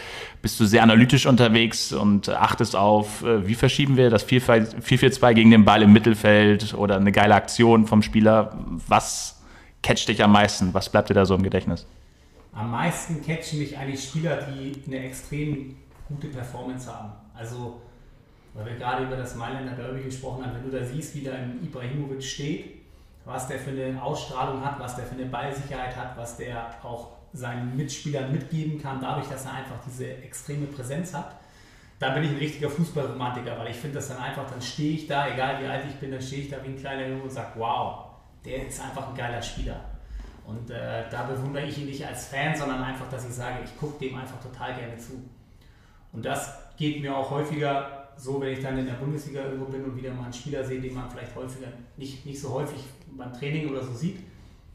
[0.42, 5.52] bist du sehr analytisch unterwegs und achtest auf, äh, wie verschieben wir das 4-4-2 gegen
[5.52, 8.58] den Ball im Mittelfeld oder eine geile Aktion vom Spieler?
[8.88, 9.44] Was
[9.84, 10.74] catcht dich am meisten?
[10.74, 11.86] Was bleibt dir da so im Gedächtnis?
[12.52, 15.76] Am meisten catchen mich eigentlich Spieler, die eine extrem
[16.08, 17.12] gute Performance haben.
[17.36, 17.80] Also
[18.58, 21.34] weil wir gerade über das Mailänder Derby gesprochen haben, wenn du da siehst, wie da
[21.34, 22.78] ein Ibrahimovic steht,
[23.24, 27.10] was der für eine Ausstrahlung hat, was der für eine Ballsicherheit hat, was der auch
[27.34, 31.36] seinen Mitspielern mitgeben kann, dadurch, dass er einfach diese extreme Präsenz hat,
[32.00, 35.08] dann bin ich ein richtiger Fußballromantiker, weil ich finde das dann einfach, dann stehe ich
[35.08, 37.32] da, egal wie alt ich bin, dann stehe ich da wie ein kleiner Junge und
[37.32, 38.06] sage, wow,
[38.44, 39.82] der ist einfach ein geiler Spieler.
[40.46, 43.78] Und äh, da bewundere ich ihn nicht als Fan, sondern einfach, dass ich sage, ich
[43.78, 45.22] gucke dem einfach total gerne zu.
[46.14, 49.84] Und das geht mir auch häufiger so, wenn ich dann in der Bundesliga irgendwo bin
[49.84, 52.80] und wieder mal einen Spieler sehe, den man vielleicht häufiger, nicht, nicht so häufig
[53.16, 54.20] beim Training oder so sieht,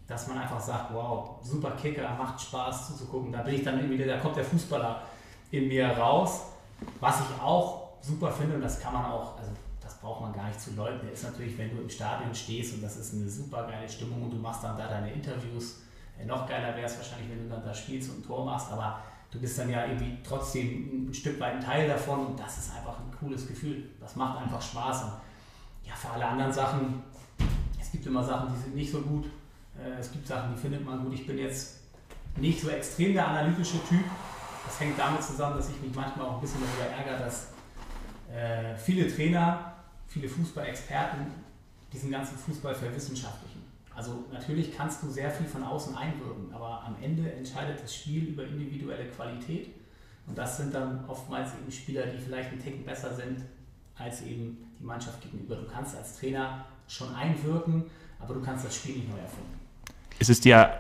[0.07, 3.33] dass man einfach sagt, wow, super Kicker, macht Spaß zuzugucken.
[3.33, 5.03] Da bin ich dann irgendwie, da kommt der Fußballer
[5.51, 6.43] in mir raus.
[7.01, 9.51] Was ich auch super finde, und das kann man auch, also
[9.81, 12.83] das braucht man gar nicht zu leugnen, ist natürlich, wenn du im Stadion stehst und
[12.83, 15.83] das ist eine super geile Stimmung und du machst dann da deine Interviews.
[16.19, 18.71] Äh, noch geiler wäre es wahrscheinlich, wenn du dann da spielst und ein Tor machst,
[18.71, 19.01] aber
[19.33, 22.75] du bist dann ja irgendwie trotzdem ein Stück weit ein Teil davon und das ist
[22.77, 23.85] einfach ein cooles Gefühl.
[23.99, 25.05] Das macht einfach Spaß.
[25.05, 25.13] Und
[25.85, 27.03] ja, für alle anderen Sachen,
[27.81, 29.27] es gibt immer Sachen, die sind nicht so gut.
[29.77, 31.15] Äh, es gibt Sachen, die findet man gut.
[31.15, 31.81] Ich bin jetzt
[32.37, 34.05] nicht so extrem der analytische Typ.
[34.67, 37.49] Das hängt damit zusammen, dass ich mich manchmal auch ein bisschen darüber ärgere, dass
[38.33, 39.73] äh, viele Trainer,
[40.07, 41.27] viele Fußballexperten
[41.93, 43.52] diesen ganzen Fußball verwissenschaftlichen.
[43.95, 48.25] Also natürlich kannst du sehr viel von außen einwirken, aber am Ende entscheidet das Spiel
[48.29, 49.69] über individuelle Qualität.
[50.27, 53.41] Und das sind dann oftmals eben Spieler, die vielleicht einen Ticken besser sind
[53.97, 55.57] als eben die Mannschaft gegenüber.
[55.57, 57.85] Du kannst als Trainer schon einwirken,
[58.19, 59.61] aber du kannst das Spiel nicht neu erfinden.
[60.19, 60.71] Ist es dir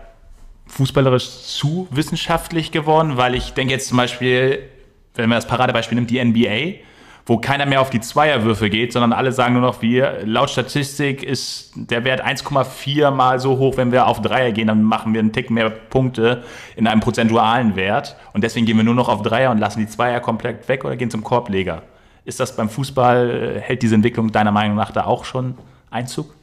[0.67, 3.17] fußballerisch zu wissenschaftlich geworden?
[3.17, 4.69] Weil ich denke jetzt zum Beispiel,
[5.15, 6.85] wenn man das Paradebeispiel nimmt, die NBA,
[7.25, 11.23] wo keiner mehr auf die Zweierwürfe geht, sondern alle sagen nur noch, wir, laut Statistik
[11.23, 15.21] ist der Wert 1,4 mal so hoch, wenn wir auf Dreier gehen, dann machen wir
[15.21, 16.43] einen Tick mehr Punkte
[16.77, 18.17] in einem prozentualen Wert.
[18.33, 20.97] Und deswegen gehen wir nur noch auf Dreier und lassen die Zweier komplett weg oder
[20.97, 21.83] gehen zum Korbleger.
[22.25, 25.57] Ist das beim Fußball, hält diese Entwicklung deiner Meinung nach da auch schon
[25.91, 26.35] Einzug?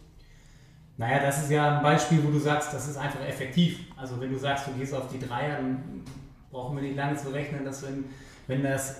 [0.97, 3.79] Naja, das ist ja ein Beispiel, wo du sagst, das ist einfach effektiv.
[3.95, 6.03] Also wenn du sagst, du gehst auf die Dreier, dann
[6.51, 8.05] brauchen wir nicht lange zu rechnen, dass wenn,
[8.49, 8.95] wenn das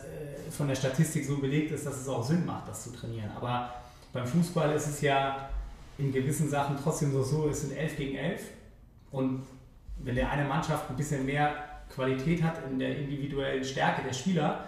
[0.51, 3.31] von der Statistik so belegt ist, dass es auch Sinn macht, das zu trainieren.
[3.35, 3.73] Aber
[4.13, 5.49] beim Fußball ist es ja
[5.97, 8.41] in gewissen Sachen trotzdem so, so es sind 11 gegen 11
[9.11, 9.45] und
[9.97, 11.55] wenn der eine Mannschaft ein bisschen mehr
[11.93, 14.65] Qualität hat in der individuellen Stärke der Spieler,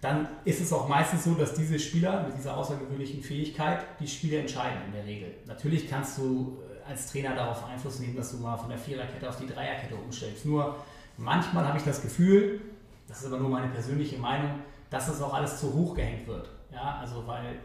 [0.00, 4.38] dann ist es auch meistens so, dass diese Spieler mit dieser außergewöhnlichen Fähigkeit die Spiele
[4.38, 5.34] entscheiden in der Regel.
[5.46, 9.28] Natürlich kannst du äh, als Trainer darauf Einfluss nehmen, dass du mal von der Viererkette
[9.28, 10.44] auf die Dreierkette umstellst.
[10.44, 10.76] Nur
[11.16, 12.60] manchmal habe ich das Gefühl,
[13.08, 16.48] das ist aber nur meine persönliche Meinung, dass das auch alles zu hoch gehängt wird.
[16.72, 17.58] Ja, also weil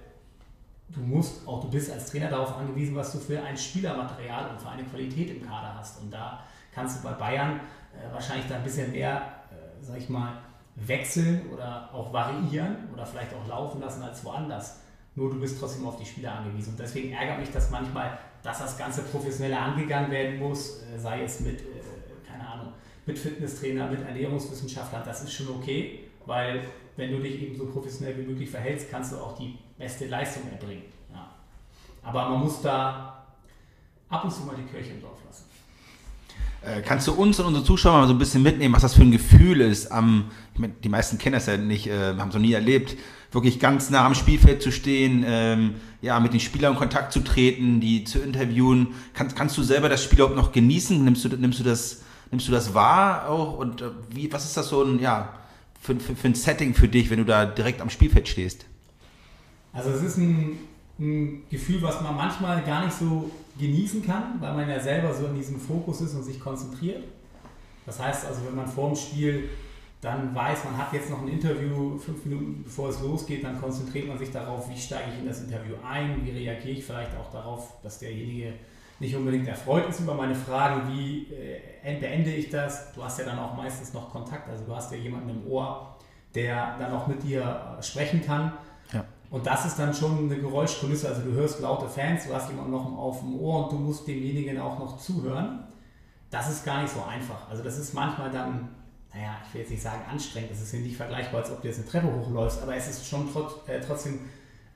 [0.90, 4.62] du musst, auch du bist als Trainer darauf angewiesen, was du für ein Spielermaterial und
[4.62, 6.02] für eine Qualität im Kader hast.
[6.02, 7.60] Und da kannst du bei Bayern
[7.94, 10.42] äh, wahrscheinlich da ein bisschen mehr, äh, sag ich mal,
[10.76, 14.80] wechseln oder auch variieren oder vielleicht auch laufen lassen als woanders.
[15.16, 16.72] Nur du bist trotzdem auf die Spieler angewiesen.
[16.72, 21.24] Und deswegen ärgert mich das manchmal, dass das Ganze professioneller angegangen werden muss, äh, sei
[21.24, 21.66] es mit, äh,
[23.06, 25.04] mit Fitnesstrainer, mit Ernährungswissenschaftlern.
[25.06, 26.64] Das ist schon okay, weil
[26.96, 30.44] wenn du dich eben so professionell wie möglich verhältst, kannst du auch die beste Leistung
[30.52, 30.84] erbringen.
[31.12, 31.30] Ja.
[32.04, 33.26] Aber man muss da
[34.10, 35.46] ab und zu mal die Kirche im Dorf lassen.
[36.62, 39.02] Äh, kannst du uns und unsere Zuschauer mal so ein bisschen mitnehmen, was das für
[39.02, 39.92] ein Gefühl ist?
[39.92, 42.96] Am, ich meine, die meisten kennen das ja nicht, äh, haben es noch nie erlebt,
[43.32, 47.22] wirklich ganz nah am Spielfeld zu stehen, ähm, ja, mit den Spielern in Kontakt zu
[47.22, 48.90] treten, die zu interviewen.
[49.14, 51.04] Kann, kannst du selber das Spiel überhaupt noch genießen?
[51.04, 53.58] Nimmst du, nimmst du das, nimmst du das wahr auch?
[53.58, 55.30] Und äh, wie, was ist das so ein, ja,
[55.80, 58.66] für, für, für ein Setting für dich, wenn du da direkt am Spielfeld stehst?
[59.72, 60.58] Also es ist ein,
[61.00, 65.28] ein Gefühl, was man manchmal gar nicht so genießen kann, weil man ja selber so
[65.28, 67.04] in diesem Fokus ist und sich konzentriert.
[67.86, 69.50] Das heißt also, wenn man vor dem Spiel
[70.02, 74.08] dann weiß, man hat jetzt noch ein Interview, fünf Minuten bevor es losgeht, dann konzentriert
[74.08, 77.32] man sich darauf, wie steige ich in das Interview ein, wie reagiere ich vielleicht auch
[77.32, 78.54] darauf, dass derjenige
[79.00, 82.94] nicht unbedingt erfreut ist über meine Fragen, wie äh, beende ich das.
[82.94, 85.98] Du hast ja dann auch meistens noch Kontakt, also du hast ja jemanden im Ohr,
[86.36, 88.54] der dann auch mit dir äh, sprechen kann.
[88.92, 89.04] Ja.
[89.30, 92.72] Und das ist dann schon eine Geräuschkulisse, also du hörst laute Fans, du hast jemanden
[92.72, 95.64] noch auf dem Ohr und du musst demjenigen auch noch zuhören.
[96.30, 97.50] Das ist gar nicht so einfach.
[97.50, 98.70] Also das ist manchmal dann
[99.14, 101.68] naja, ich will jetzt nicht sagen anstrengend, es ist ja nicht vergleichbar, als ob du
[101.68, 104.20] jetzt eine Treppe hochläufst, aber es ist schon trot, äh, trotzdem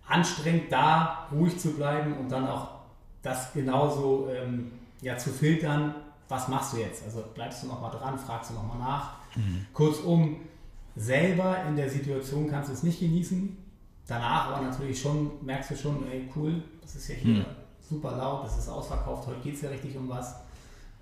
[0.07, 2.76] anstrengend, da ruhig zu bleiben und dann auch
[3.21, 5.95] das genauso ähm, ja, zu filtern,
[6.29, 7.03] was machst du jetzt?
[7.03, 9.15] Also bleibst du nochmal dran, fragst du nochmal nach.
[9.35, 9.65] Mhm.
[9.73, 10.37] Kurzum,
[10.95, 13.57] selber in der Situation kannst du es nicht genießen.
[14.07, 17.45] Danach aber natürlich schon, merkst du schon, ey cool, das ist ja hier mhm.
[17.87, 20.35] super laut, das ist ausverkauft, heute geht es ja richtig um was.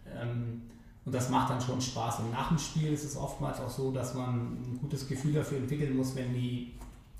[0.08, 0.64] Ähm,
[1.06, 2.20] und das macht dann schon Spaß.
[2.20, 5.60] Und nach dem Spiel ist es oftmals auch so, dass man ein gutes Gefühl dafür
[5.60, 6.74] entwickeln muss, wenn die,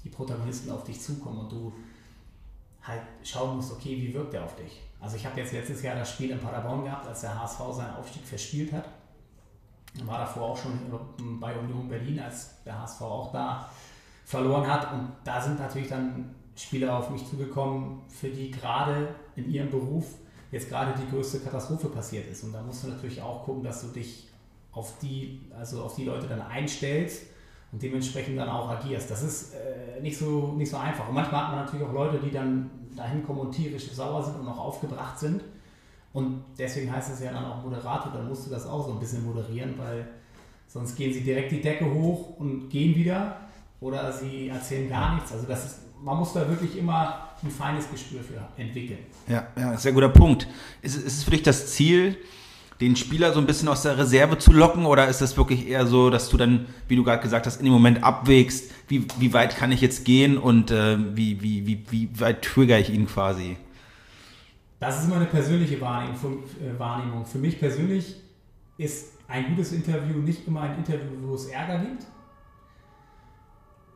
[0.04, 1.74] die Protagonisten auf dich zukommen und du
[2.88, 4.82] halt schauen musst, okay, wie wirkt der auf dich?
[5.00, 7.96] Also ich habe jetzt letztes Jahr das Spiel in Paderborn gehabt, als der HSV seinen
[7.96, 8.88] Aufstieg verspielt hat.
[10.04, 10.74] War davor auch schon
[11.40, 13.70] bei Union Berlin, als der HSV auch da
[14.26, 14.92] verloren hat.
[14.92, 20.06] Und da sind natürlich dann Spieler auf mich zugekommen, für die gerade in ihrem Beruf
[20.52, 22.44] jetzt gerade die größte Katastrophe passiert ist.
[22.44, 24.28] Und da musst du natürlich auch gucken, dass du dich
[24.72, 27.24] auf die, also auf die Leute dann einstellst
[27.76, 29.12] und dementsprechend dann auch agierst.
[29.12, 31.10] Das ist äh, nicht, so, nicht so einfach.
[31.10, 34.40] Und manchmal hat man natürlich auch Leute, die dann dahin kommen und tierisch sauer sind
[34.40, 35.44] und auch aufgebracht sind.
[36.14, 39.00] Und deswegen heißt es ja dann auch Moderator, dann musst du das auch so ein
[39.00, 40.08] bisschen moderieren, weil
[40.68, 43.42] sonst gehen sie direkt die Decke hoch und gehen wieder
[43.82, 45.34] oder sie erzählen gar nichts.
[45.34, 49.00] Also das ist, man muss da wirklich immer ein feines Gespür für entwickeln.
[49.28, 50.48] Ja, ja, sehr guter Punkt.
[50.82, 52.16] Ist, ist es für dich das Ziel,
[52.82, 55.88] den Spieler so ein bisschen aus der Reserve zu locken oder ist es wirklich eher
[55.88, 59.34] so, dass du dann, wie du gerade gesagt hast, in dem Moment abwägst, wie, wie
[59.34, 63.08] weit kann ich jetzt gehen und äh, wie, wie, wie, wie weit trigger ich ihn
[63.08, 63.58] quasi?
[64.80, 66.44] Das ist immer eine persönliche Wahrnehmung.
[66.62, 67.26] Äh, Wahrnehmung.
[67.26, 68.18] Für mich persönlich
[68.78, 72.06] ist ein gutes Interview nicht immer ein Interview, wo es Ärger gibt,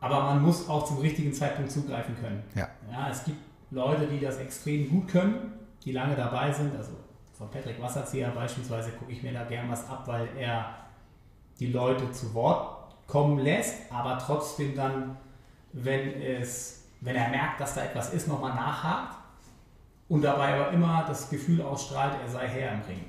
[0.00, 2.42] aber man muss auch zum richtigen Zeitpunkt zugreifen können.
[2.54, 2.68] Ja.
[2.90, 3.10] ja.
[3.10, 3.36] Es gibt
[3.70, 5.52] Leute, die das extrem gut können,
[5.84, 6.74] die lange dabei sind.
[6.74, 6.92] Also
[7.40, 10.74] von Patrick Wasserzieher beispielsweise gucke ich mir da gern was ab, weil er
[11.58, 15.16] die Leute zu Wort kommen lässt, aber trotzdem dann,
[15.72, 19.16] wenn, es, wenn er merkt, dass da etwas ist, nochmal nachhakt
[20.10, 23.04] und dabei aber immer das Gefühl ausstrahlt, er sei Herr im Ring.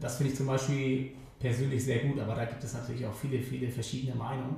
[0.00, 3.40] Das finde ich zum Beispiel persönlich sehr gut, aber da gibt es natürlich auch viele,
[3.40, 4.56] viele verschiedene Meinungen.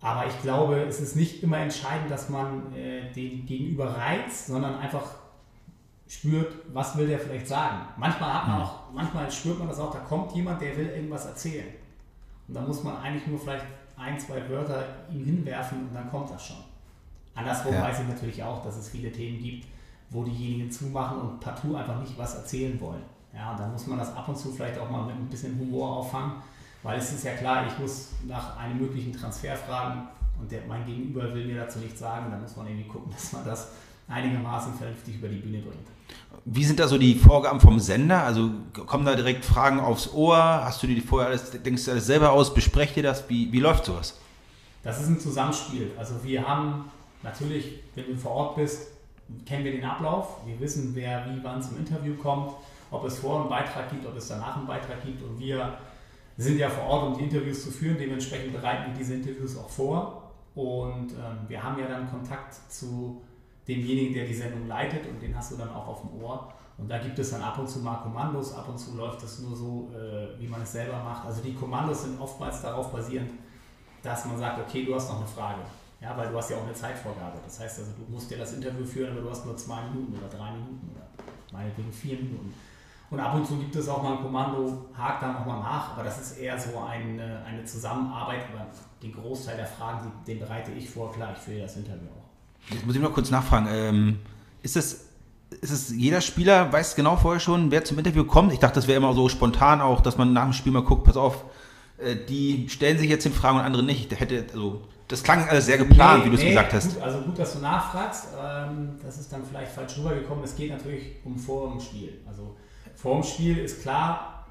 [0.00, 4.76] Aber ich glaube, es ist nicht immer entscheidend, dass man äh, den Gegenüber reizt, sondern
[4.76, 5.27] einfach
[6.08, 7.80] spürt, was will der vielleicht sagen.
[7.96, 8.62] Manchmal hat man mhm.
[8.62, 11.68] auch, manchmal spürt man das auch, da kommt jemand, der will irgendwas erzählen.
[12.48, 13.66] Und da muss man eigentlich nur vielleicht
[13.96, 16.56] ein, zwei Wörter ihm hinwerfen und dann kommt das schon.
[17.34, 17.82] Andersrum ja.
[17.82, 19.66] weiß ich natürlich auch, dass es viele Themen gibt,
[20.10, 23.02] wo diejenigen zumachen und partout einfach nicht was erzählen wollen.
[23.34, 25.58] Ja, und da muss man das ab und zu vielleicht auch mal mit ein bisschen
[25.58, 26.42] Humor auffangen
[26.82, 30.08] weil es ist ja klar, ich muss nach einem möglichen Transfer fragen
[30.40, 32.30] und der, mein Gegenüber will mir dazu nichts sagen.
[32.30, 33.72] Dann muss man irgendwie gucken, dass man das
[34.08, 35.86] einigermaßen vernünftig über die Bühne bringt.
[36.44, 38.22] Wie sind da so die Vorgaben vom Sender?
[38.24, 38.50] Also
[38.86, 40.36] kommen da direkt Fragen aufs Ohr?
[40.36, 42.54] Hast du dir vorher alles, denkst du alles selber aus?
[42.54, 43.28] Besprecht ihr das?
[43.28, 44.18] Wie, wie läuft sowas?
[44.82, 45.90] Das ist ein Zusammenspiel.
[45.98, 46.86] Also wir haben
[47.22, 48.88] natürlich, wenn du vor Ort bist,
[49.44, 50.38] kennen wir den Ablauf.
[50.46, 52.52] Wir wissen, wer wie wann zum Interview kommt,
[52.90, 55.78] ob es vor einen Beitrag gibt, ob es danach einen Beitrag gibt und wir
[56.38, 57.98] sind ja vor Ort, um die Interviews zu führen.
[57.98, 60.22] Dementsprechend bereiten wir diese Interviews auch vor.
[60.54, 63.20] Und ähm, wir haben ja dann Kontakt zu
[63.68, 66.52] demjenigen, der die Sendung leitet und den hast du dann auch auf dem Ohr.
[66.78, 69.40] Und da gibt es dann ab und zu mal Kommandos, ab und zu läuft das
[69.40, 71.26] nur so, äh, wie man es selber macht.
[71.26, 73.32] Also die Kommandos sind oftmals darauf basierend,
[74.02, 75.60] dass man sagt, okay, du hast noch eine Frage.
[76.00, 77.38] Ja, weil du hast ja auch eine Zeitvorgabe.
[77.44, 80.16] Das heißt also, du musst ja das Interview führen, aber du hast nur zwei Minuten
[80.16, 81.06] oder drei Minuten oder
[81.52, 82.54] meinetwegen vier Minuten.
[83.10, 86.04] Und ab und zu gibt es auch mal ein Kommando, hakt da nochmal nach, aber
[86.04, 88.66] das ist eher so eine, eine Zusammenarbeit, aber
[89.02, 92.10] den Großteil der Fragen, den bereite ich vor, klar, ich führe das Interview.
[92.70, 94.18] Jetzt muss ich mal kurz nachfragen, ähm,
[94.62, 95.08] ist das
[95.60, 98.52] ist es jeder Spieler weiß genau vorher schon, wer zum Interview kommt?
[98.52, 101.04] Ich dachte, das wäre immer so spontan auch, dass man nach dem Spiel mal guckt,
[101.04, 101.44] pass auf,
[101.98, 104.10] äh, die stellen sich jetzt den Fragen und andere nicht.
[104.10, 106.94] Der hätte, also, das klang alles sehr geplant, nee, wie du es nee, gesagt hast.
[106.94, 108.28] Gut, also gut, dass du nachfragst.
[108.38, 110.44] Ähm, das ist dann vielleicht falsch rübergekommen.
[110.44, 112.20] Es geht natürlich um vor dem Spiel.
[112.28, 112.54] Also
[112.94, 114.46] vor dem Spiel ist klar,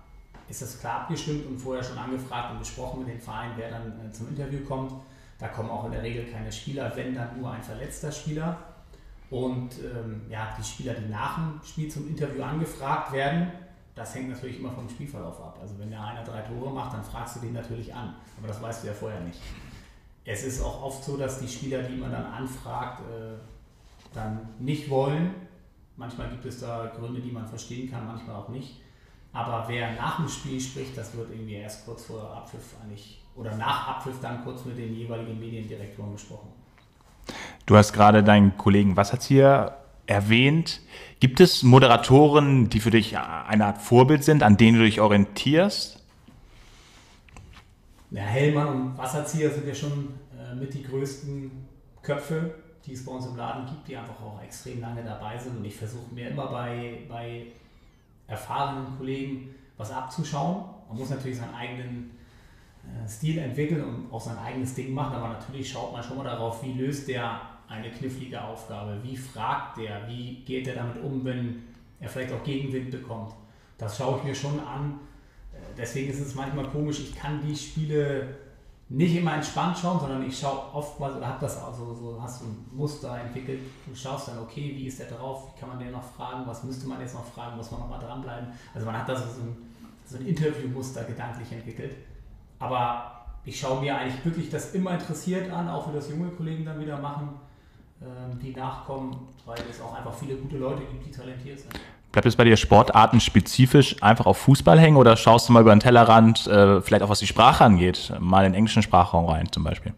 [0.49, 3.93] ist das klar abgestimmt und vorher schon angefragt und besprochen mit dem Verein, wer dann
[4.03, 4.93] äh, zum Interview kommt.
[5.39, 8.57] Da kommen auch in der Regel keine Spieler, wenn dann nur ein verletzter Spieler.
[9.29, 13.51] Und ähm, ja, die Spieler, die nach dem Spiel zum Interview angefragt werden,
[13.93, 15.57] das hängt natürlich immer vom Spielverlauf ab.
[15.61, 18.15] Also wenn der einer drei Tore macht, dann fragst du den natürlich an.
[18.37, 19.39] Aber das weißt du ja vorher nicht.
[20.23, 23.37] Es ist auch oft so, dass die Spieler, die man dann anfragt, äh,
[24.13, 25.33] dann nicht wollen.
[25.95, 28.81] Manchmal gibt es da Gründe, die man verstehen kann, manchmal auch nicht.
[29.33, 33.55] Aber wer nach dem Spiel spricht, das wird irgendwie erst kurz vor Abpfiff eigentlich oder
[33.55, 36.49] nach Abpfiff dann kurz mit den jeweiligen Mediendirektoren besprochen.
[37.65, 40.81] Du hast gerade deinen Kollegen Wasserzieher erwähnt.
[41.19, 46.03] Gibt es Moderatoren, die für dich eine Art Vorbild sind, an denen du dich orientierst?
[48.09, 51.51] Ja, Hellmann und Wasserzieher sind ja schon äh, mit die größten
[52.01, 55.57] Köpfe, die es bei uns im Laden gibt, die einfach auch extrem lange dabei sind.
[55.57, 57.47] Und ich versuche mir immer bei, bei
[58.27, 60.63] erfahrenen Kollegen was abzuschauen.
[60.87, 62.16] Man muss natürlich seinen eigenen
[63.07, 66.63] Stil entwickeln und auch sein eigenes Ding machen, aber natürlich schaut man schon mal darauf,
[66.63, 68.97] wie löst der eine knifflige Aufgabe?
[69.03, 70.07] Wie fragt der?
[70.07, 71.63] Wie geht er damit um, wenn
[71.99, 73.33] er vielleicht auch Gegenwind bekommt?
[73.77, 74.99] Das schaue ich mir schon an.
[75.53, 78.35] Äh, deswegen ist es manchmal komisch, ich kann die Spiele
[78.89, 82.45] nicht immer entspannt schauen, sondern ich schaue oftmals oder habe das also so, hast du
[82.45, 85.91] ein Muster entwickelt, du schaust dann, okay, wie ist der drauf, wie kann man den
[85.91, 88.47] noch fragen, was müsste man jetzt noch fragen, muss man noch mal dranbleiben.
[88.73, 89.57] Also man hat da so ein,
[90.05, 91.95] so ein Interviewmuster gedanklich entwickelt.
[92.59, 96.65] Aber ich schaue mir eigentlich wirklich das immer interessiert an, auch wie das junge Kollegen
[96.65, 97.29] dann wieder machen
[97.99, 101.73] ähm, die nachkommen, weil es auch einfach viele gute Leute gibt, die talentiert sind.
[102.11, 105.79] Bleibt es bei dir sportartenspezifisch einfach auf Fußball hängen oder schaust du mal über den
[105.79, 109.63] Tellerrand, äh, vielleicht auch was die Sprache angeht, mal in den englischen Sprachraum rein zum
[109.63, 109.93] Beispiel?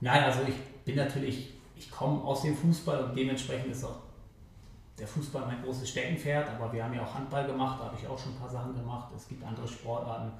[0.00, 0.54] Nein, also ich
[0.86, 3.98] bin natürlich, ich komme aus dem Fußball und dementsprechend ist auch
[4.98, 8.08] der Fußball mein großes Steckenpferd, aber wir haben ja auch Handball gemacht, da habe ich
[8.08, 9.08] auch schon ein paar Sachen gemacht.
[9.14, 10.32] Es gibt andere Sportarten,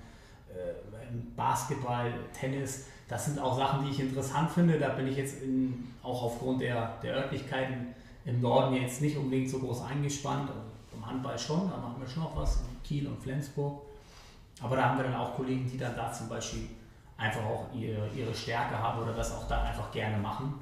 [1.37, 2.87] Basketball, Tennis.
[3.09, 4.79] Das sind auch Sachen, die ich interessant finde.
[4.79, 7.89] Da bin ich jetzt in, auch aufgrund der, der Örtlichkeiten
[8.25, 10.49] im Norden jetzt nicht unbedingt so groß eingespannt.
[10.49, 10.61] Also
[10.95, 13.83] Im Handball schon, da machen wir schon noch was, in Kiel und Flensburg.
[14.63, 16.69] Aber da haben wir dann auch Kollegen, die dann da zum Beispiel
[17.17, 20.55] einfach auch ihre, ihre Stärke haben oder das auch da einfach gerne machen.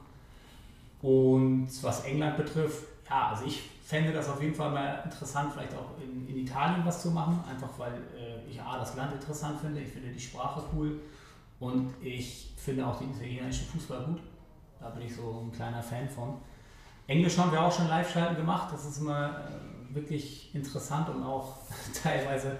[1.02, 5.74] Und was England betrifft, ja, also ich fände das auf jeden Fall mal interessant, vielleicht
[5.74, 9.60] auch in, in Italien was zu machen, einfach weil äh, ich A, das Land interessant
[9.60, 11.00] finde, ich finde die Sprache cool
[11.58, 14.20] und ich finde auch den italienischen Fußball gut.
[14.80, 16.36] Da bin ich so ein kleiner Fan von.
[17.06, 18.72] Englisch haben wir auch schon Live-Schalten gemacht.
[18.72, 21.56] Das ist immer äh, wirklich interessant und auch
[22.02, 22.56] teilweise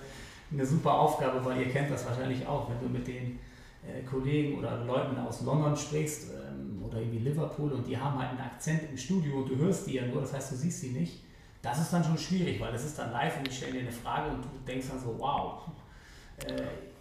[0.53, 3.39] eine super Aufgabe, weil ihr kennt das wahrscheinlich auch, wenn du mit den
[3.87, 8.31] äh, Kollegen oder Leuten aus London sprichst ähm, oder irgendwie Liverpool und die haben halt
[8.31, 10.91] einen Akzent im Studio und du hörst die ja nur, das heißt, du siehst sie
[10.91, 11.25] nicht.
[11.63, 13.93] Das ist dann schon schwierig, weil das ist dann live und ich stelle dir eine
[13.93, 15.63] Frage und du denkst dann so, wow.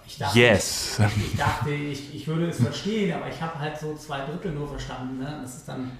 [0.06, 1.00] Ich dachte, yes.
[1.00, 4.52] ich, ich, dachte ich, ich würde es verstehen, aber ich habe halt so zwei Drittel
[4.54, 5.20] nur verstanden.
[5.20, 5.40] Ne?
[5.42, 5.92] Das ist dann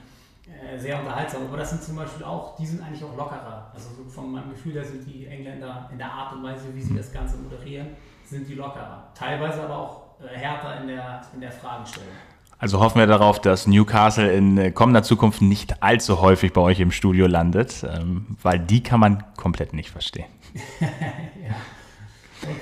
[0.48, 1.44] äh, sehr unterhaltsam.
[1.44, 3.72] Aber das sind zum Beispiel auch, die sind eigentlich auch lockerer.
[3.74, 6.82] Also so von meinem Gefühl her sind die Engländer in der Art und Weise, wie
[6.82, 7.90] sie das Ganze moderieren,
[8.26, 9.10] sind die lockerer.
[9.14, 12.10] Teilweise aber auch äh, härter in der, in der Fragestellung.
[12.58, 16.80] Also hoffen wir darauf, dass Newcastle in äh, kommender Zukunft nicht allzu häufig bei euch
[16.80, 20.26] im Studio landet, ähm, weil die kann man komplett nicht verstehen.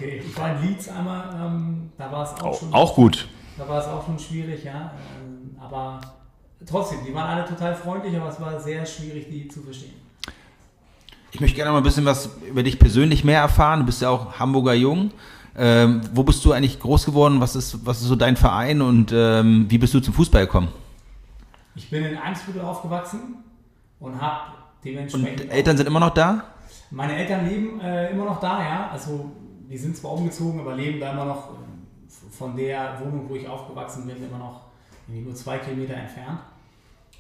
[0.08, 2.74] Okay, ich war in Leeds einmal, ähm, da war es auch, auch schon.
[2.74, 3.28] Auch gut.
[3.58, 4.94] Da war es auch schon schwierig, ja.
[5.20, 6.00] Ähm, aber
[6.66, 9.96] trotzdem, die waren alle total freundlich, aber es war sehr schwierig, die zu verstehen.
[11.34, 13.82] Ich möchte gerne mal ein bisschen was über dich persönlich mehr erfahren.
[13.82, 15.12] Du bist ja auch Hamburger Jung.
[15.58, 17.42] Ähm, wo bist du eigentlich groß geworden?
[17.42, 20.70] Was ist, was ist so dein Verein und ähm, wie bist du zum Fußball gekommen?
[21.76, 23.44] Ich bin in Eimsbüttel aufgewachsen
[24.00, 24.54] und habe
[24.86, 25.42] dementsprechend.
[25.42, 26.46] Und Eltern sind immer noch da?
[26.92, 28.90] Meine Eltern leben äh, immer noch da, ja.
[28.94, 29.32] Also
[29.70, 31.50] die sind zwar umgezogen, aber leben da immer noch
[32.32, 34.62] von der Wohnung, wo ich aufgewachsen bin, immer noch
[35.08, 36.40] nur zwei Kilometer entfernt.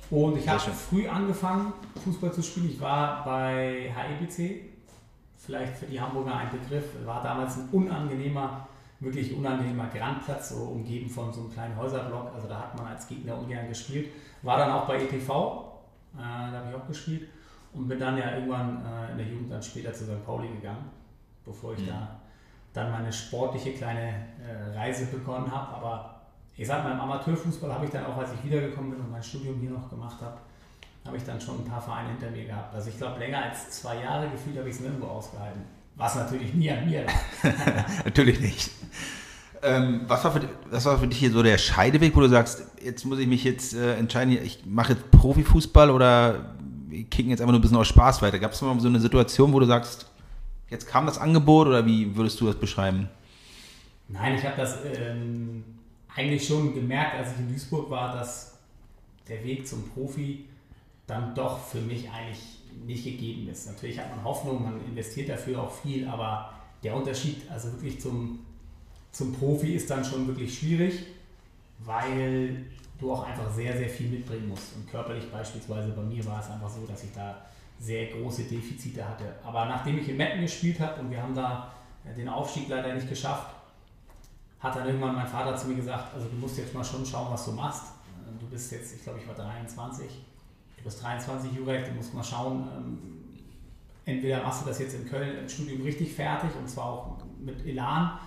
[0.09, 1.73] Und ich habe früh angefangen,
[2.03, 2.69] Fußball zu spielen.
[2.69, 4.61] Ich war bei HEBC,
[5.35, 8.67] vielleicht für die Hamburger ein Begriff, war damals ein unangenehmer,
[8.99, 12.33] wirklich unangenehmer Grandplatz, so umgeben von so einem kleinen Häuserblock.
[12.33, 14.09] Also da hat man als Gegner ungern gespielt.
[14.43, 15.29] War dann auch bei ETV,
[16.15, 17.27] äh, da habe ich auch gespielt
[17.73, 20.25] und bin dann ja irgendwann äh, in der Jugend dann später zu St.
[20.25, 20.89] Pauli gegangen,
[21.45, 21.87] bevor ich mhm.
[21.87, 22.16] da
[22.77, 25.75] dann meine sportliche kleine äh, Reise begonnen habe.
[25.75, 26.21] Aber
[26.55, 29.23] ich sag mal, im Amateurfußball habe ich dann auch, als ich wiedergekommen bin und mein
[29.23, 30.37] Studium hier noch gemacht habe,
[31.05, 32.73] habe ich dann schon ein paar Vereine hinter mir gehabt.
[32.75, 35.61] Also ich glaube, länger als zwei Jahre gefühlt habe ich es nirgendwo ausgehalten.
[35.95, 37.13] Was natürlich nie an mir lag.
[38.05, 38.69] natürlich nicht.
[39.63, 42.63] Ähm, was, war für, was war für dich hier so der Scheideweg, wo du sagst,
[42.83, 46.53] jetzt muss ich mich jetzt äh, entscheiden, ich mache jetzt Profifußball oder
[46.87, 48.37] wir kicken jetzt einfach nur ein bisschen aus Spaß weiter?
[48.37, 50.05] Gab es mal so eine Situation, wo du sagst,
[50.69, 53.09] jetzt kam das Angebot oder wie würdest du das beschreiben?
[54.07, 55.63] Nein, ich habe das ähm,
[56.15, 58.57] eigentlich schon gemerkt, als ich in Duisburg war, dass
[59.27, 60.45] der Weg zum Profi
[61.05, 63.67] dann doch für mich eigentlich nicht gegeben ist.
[63.67, 66.53] Natürlich hat man Hoffnung, man investiert dafür auch viel, aber
[66.83, 68.39] der Unterschied, also wirklich zum,
[69.11, 71.05] zum Profi, ist dann schon wirklich schwierig,
[71.79, 72.65] weil
[72.99, 74.75] du auch einfach sehr, sehr viel mitbringen musst.
[74.75, 77.45] Und körperlich beispielsweise bei mir war es einfach so, dass ich da
[77.79, 79.35] sehr große Defizite hatte.
[79.43, 81.71] Aber nachdem ich in Metten gespielt habe und wir haben da
[82.15, 83.53] den Aufstieg leider nicht geschafft,
[84.59, 87.31] hat dann irgendwann mein Vater zu mir gesagt, also du musst jetzt mal schon schauen,
[87.31, 87.83] was du machst.
[88.39, 90.07] Du bist jetzt, ich glaube, ich war 23,
[90.77, 92.99] du bist 23 Jurek, du musst mal schauen, ähm,
[94.05, 97.65] entweder machst du das jetzt in Köln im Studium richtig fertig und zwar auch mit
[97.65, 98.19] Elan,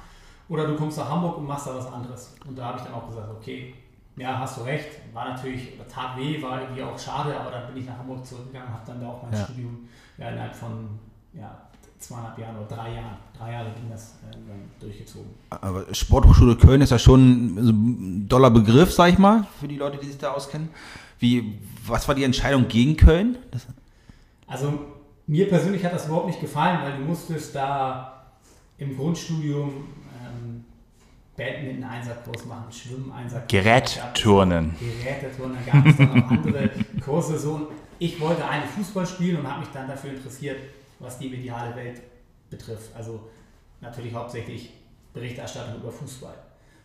[0.48, 2.34] oder du kommst nach Hamburg und machst da was anderes.
[2.46, 3.74] Und da habe ich dann auch gesagt, okay,
[4.20, 7.78] ja, hast du recht, war natürlich, tat weh, war irgendwie auch schade, aber dann bin
[7.78, 9.44] ich nach Hamburg zurückgegangen, habe dann da auch mein ja.
[9.44, 10.90] Studium ja, innerhalb von
[11.32, 11.56] ja,
[11.98, 14.36] zweieinhalb Jahren oder drei Jahren, drei Jahre ging das äh,
[14.78, 15.30] durchgezogen.
[15.48, 19.96] Aber Sporthochschule Köln ist ja schon ein doller Begriff, sag ich mal, für die Leute,
[19.96, 20.68] die sich da auskennen.
[21.18, 23.38] Wie, was war die Entscheidung gegen Köln?
[23.50, 23.66] Das
[24.46, 24.80] also
[25.26, 28.24] mir persönlich hat das überhaupt nicht gefallen, weil du musstest da
[28.76, 29.72] im Grundstudium
[31.40, 33.48] Badminton-Einsatzkurs machen, Schwimmen-Einsatzkurs.
[33.48, 34.76] Gerätturnen.
[34.78, 36.70] Geräteturnen, da gab es dann noch andere
[37.04, 37.38] Kurse.
[37.38, 37.70] So.
[37.98, 40.58] Ich wollte eigentlich Fußball spielen und habe mich dann dafür interessiert,
[40.98, 42.02] was die mediale Welt
[42.50, 42.94] betrifft.
[42.94, 43.30] Also
[43.80, 44.74] natürlich hauptsächlich
[45.14, 46.34] Berichterstattung über Fußball.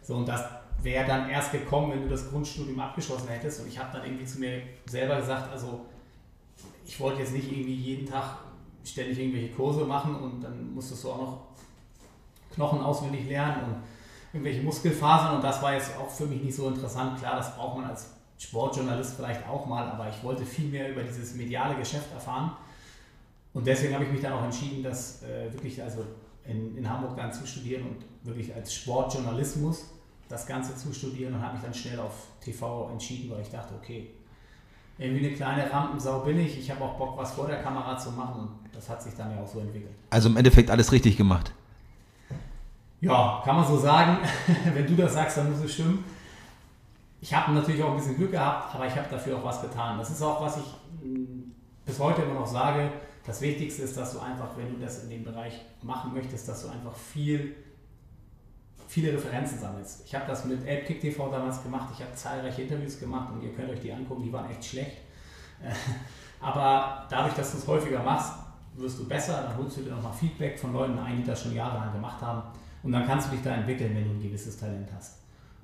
[0.01, 0.41] So, und das
[0.81, 3.61] wäre dann erst gekommen, wenn du das Grundstudium abgeschlossen hättest.
[3.61, 5.85] Und ich habe dann irgendwie zu mir selber gesagt, also
[6.85, 8.37] ich wollte jetzt nicht irgendwie jeden Tag
[8.85, 11.41] ständig irgendwelche Kurse machen und dann musstest du auch noch
[12.53, 13.75] Knochen auswendig lernen und
[14.35, 17.17] irgendwelche Muskelfasern und das war jetzt auch für mich nicht so interessant.
[17.17, 21.03] Klar, das braucht man als Sportjournalist vielleicht auch mal, aber ich wollte viel mehr über
[21.03, 22.51] dieses mediale Geschäft erfahren
[23.53, 26.05] und deswegen habe ich mich dann auch entschieden, das äh, wirklich also
[26.43, 29.85] in, in Hamburg dann zu studieren und wirklich als Sportjournalismus
[30.27, 33.73] das Ganze zu studieren und habe mich dann schnell auf TV entschieden, weil ich dachte,
[33.81, 34.09] okay,
[34.97, 38.11] irgendwie eine kleine Rampensau bin ich, ich habe auch Bock, was vor der Kamera zu
[38.11, 39.93] machen und das hat sich dann ja auch so entwickelt.
[40.09, 41.53] Also im Endeffekt alles richtig gemacht.
[43.05, 44.17] Ja, kann man so sagen.
[44.73, 46.03] Wenn du das sagst, dann muss es stimmen.
[47.21, 49.99] Ich habe natürlich auch ein bisschen Glück gehabt, aber ich habe dafür auch was getan.
[49.99, 51.51] Das ist auch, was ich mm,
[51.85, 52.89] bis heute immer noch sage
[53.27, 56.63] das Wichtigste ist, dass du einfach, wenn du das in dem Bereich machen möchtest, dass
[56.63, 57.55] du einfach viel,
[58.87, 60.03] viele Referenzen sammelst.
[60.05, 63.51] Ich habe das mit AppKick TV damals gemacht, ich habe zahlreiche Interviews gemacht und ihr
[63.53, 64.97] könnt euch die angucken, die waren echt schlecht.
[66.39, 68.33] Aber dadurch, dass du es häufiger machst,
[68.75, 71.55] wirst du besser, dann holst du dir nochmal Feedback von Leuten ein, die das schon
[71.55, 72.43] jahrelang gemacht haben
[72.85, 75.17] und dann kannst du dich da entwickeln, wenn du ein gewisses Talent hast.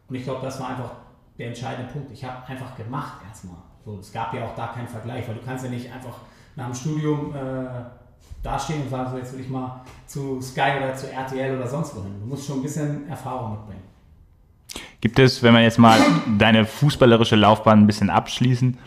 [0.09, 0.91] Und ich glaube, das war einfach
[1.38, 2.11] der entscheidende Punkt.
[2.11, 3.57] Ich habe einfach gemacht erstmal.
[3.86, 6.15] So, es gab ja auch da keinen Vergleich, weil du kannst ja nicht einfach
[6.55, 7.84] nach dem Studium äh,
[8.43, 11.95] dastehen und sagen, so jetzt will ich mal zu Sky oder zu RTL oder sonst
[11.95, 12.19] wohin.
[12.19, 13.84] Du musst schon ein bisschen Erfahrung mitbringen.
[14.99, 15.99] Gibt es, wenn wir jetzt mal
[16.39, 18.78] deine fußballerische Laufbahn ein bisschen abschließen,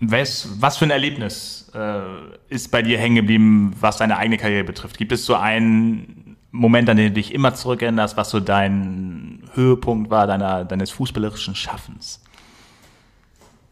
[0.00, 2.00] was, was für ein Erlebnis äh,
[2.48, 4.96] ist bei dir hängen geblieben, was deine eigene Karriere betrifft?
[4.98, 10.10] Gibt es so einen Moment, an den du dich immer zurückerinnerst, was so dein Höhepunkt
[10.10, 12.22] war deiner, deines fußballerischen Schaffens?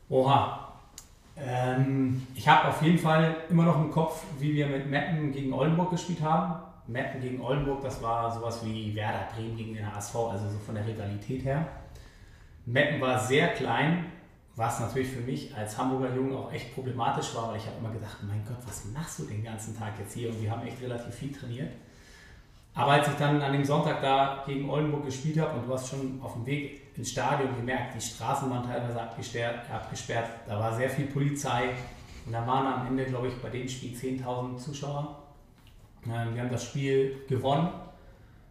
[0.09, 0.67] Oha,
[1.39, 5.53] ähm, ich habe auf jeden Fall immer noch im Kopf, wie wir mit Meppen gegen
[5.53, 6.63] Oldenburg gespielt haben.
[6.87, 10.75] Meppen gegen Oldenburg, das war sowas wie Werder Bremen gegen den HSV, also so von
[10.75, 11.67] der Rivalität her.
[12.65, 14.07] Meppen war sehr klein,
[14.55, 17.93] was natürlich für mich als Hamburger Junge auch echt problematisch war, weil ich habe immer
[17.93, 20.31] gedacht, mein Gott, was machst du den ganzen Tag jetzt hier?
[20.31, 21.73] Und wir haben echt relativ viel trainiert.
[22.77, 25.89] Aber als ich dann an dem Sonntag da gegen Oldenburg gespielt habe und du hast
[25.89, 30.77] schon auf dem Weg ins Stadion gemerkt, die Straßen waren teilweise abgesperrt, abgesperrt, da war
[30.77, 31.71] sehr viel Polizei
[32.27, 35.23] und da waren am Ende, glaube ich, bei dem Spiel 10.000 Zuschauer.
[36.05, 37.71] Ähm, wir haben das Spiel gewonnen,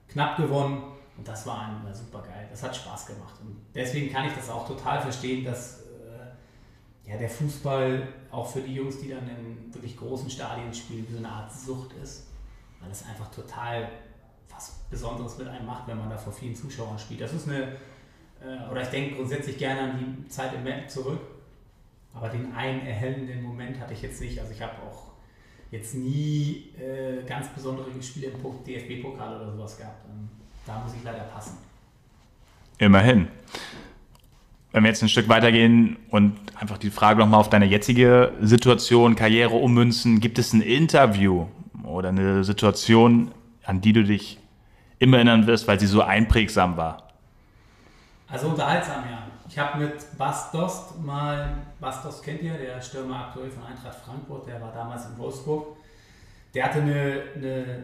[0.08, 0.82] knapp gewonnen
[1.18, 2.48] und das war, super geil.
[2.50, 7.18] Das hat Spaß gemacht und deswegen kann ich das auch total verstehen, dass äh, ja,
[7.18, 11.20] der Fußball auch für die Jungs, die dann in wirklich großen Stadien spielen, wie so
[11.20, 12.26] eine Art Sucht ist,
[12.82, 13.88] weil es einfach total
[14.54, 17.22] was Besonderes mit einem macht, wenn man da vor vielen Zuschauern spielt.
[17.22, 17.74] Das ist eine,
[18.42, 21.22] äh, oder ich denke grundsätzlich gerne an die Zeit im Map zurück,
[22.14, 24.40] aber den einen erhellenden Moment hatte ich jetzt nicht.
[24.40, 25.12] Also ich habe auch
[25.72, 30.06] jetzt nie äh, ganz besondere Spiele im DFB-Pokal oder sowas gehabt.
[30.10, 30.30] Ähm,
[30.66, 31.58] da muss ich leider passen.
[32.78, 33.28] Immerhin.
[34.72, 39.16] Wenn wir jetzt ein Stück weitergehen und einfach die Frage nochmal auf deine jetzige Situation,
[39.16, 41.48] Karriere ummünzen, gibt es ein Interview
[41.84, 43.32] oder eine Situation,
[43.66, 44.40] an die du dich
[45.00, 47.10] immer erinnern wirst, weil sie so einprägsam war?
[48.28, 49.24] Also unterhaltsam, ja.
[49.48, 53.98] Ich habe mit Bas Dost mal, Bas Dost kennt ihr, der Stürmer aktuell von Eintracht
[54.04, 55.78] Frankfurt, der war damals in Wolfsburg.
[56.54, 57.84] Der hatte eine, eine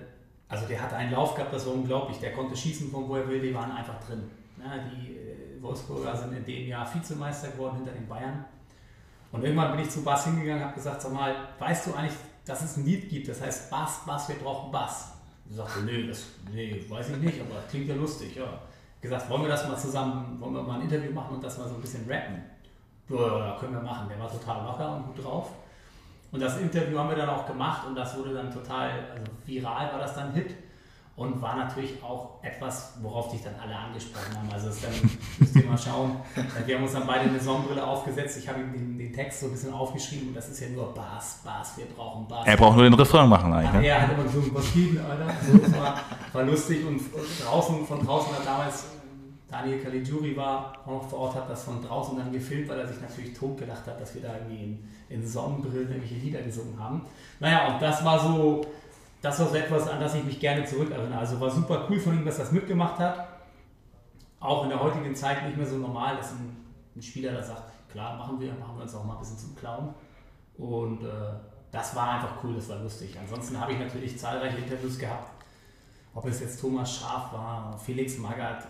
[0.52, 2.20] also der hatte einen Lauf gehabt, das war unglaublich.
[2.20, 4.30] Der konnte schießen von wo er will, die waren einfach drin.
[4.58, 8.44] Ja, die äh, Wolfsburger sind in dem Jahr Vizemeister geworden hinter den Bayern.
[9.32, 12.18] Und irgendwann bin ich zu Bas hingegangen und habe gesagt, sag mal, weißt du eigentlich,
[12.46, 15.14] dass es ein Lied gibt, das heißt Bass, Bass, wir brauchen Bass.
[15.50, 18.36] Sagte, nee, das nee, weiß ich nicht, aber klingt ja lustig.
[18.36, 18.62] Ja.
[19.02, 21.68] Gesagt, wollen wir das mal zusammen, wollen wir mal ein Interview machen und das mal
[21.68, 22.42] so ein bisschen rappen?
[23.10, 24.08] Ja, können wir machen.
[24.08, 25.52] Der war total locker und gut drauf.
[26.32, 29.92] Und das Interview haben wir dann auch gemacht und das wurde dann total, also viral
[29.92, 30.56] war das dann Hit
[31.22, 34.50] und war natürlich auch etwas, worauf dich dann alle angesprochen haben.
[34.52, 36.16] Also dann müsst ihr mal schauen.
[36.66, 38.40] Wir haben uns dann beide eine Sonnenbrille aufgesetzt.
[38.40, 40.94] Ich habe ihm den, den, Text so ein bisschen aufgeschrieben und das ist ja nur
[40.96, 42.48] Bass, Bass, wir brauchen Bass.
[42.48, 43.82] Er braucht nur den Refrain machen eigentlich.
[43.82, 43.88] Ne?
[43.88, 45.28] Er hat immer so was geht Alter?
[45.48, 46.02] So, das war,
[46.34, 47.00] war lustig und
[47.46, 48.86] draußen, von draußen hat damals
[49.52, 52.88] Daniel Caligiuri war auch noch vor Ort, hat das von draußen dann gefilmt, weil er
[52.88, 57.02] sich natürlich totgelacht hat, dass wir da irgendwie in, in Sonnenbrillen irgendwelche Lieder gesungen haben.
[57.42, 58.66] Naja, und das war so,
[59.22, 61.20] das war so etwas, an das ich mich gerne zurückerinnere.
[61.20, 63.28] Also war super cool von ihm, dass das mitgemacht hat.
[64.40, 66.58] Auch in der heutigen Zeit nicht mehr so normal, dass ein,
[66.96, 69.56] ein Spieler da sagt, klar, machen wir, machen wir uns auch mal ein bisschen zum
[69.56, 69.94] Clown.
[70.58, 71.08] Und äh,
[71.72, 73.16] das war einfach cool, das war lustig.
[73.20, 75.30] Ansonsten habe ich natürlich zahlreiche Interviews gehabt.
[76.14, 78.68] Ob es jetzt Thomas Schaf war, Felix Magath,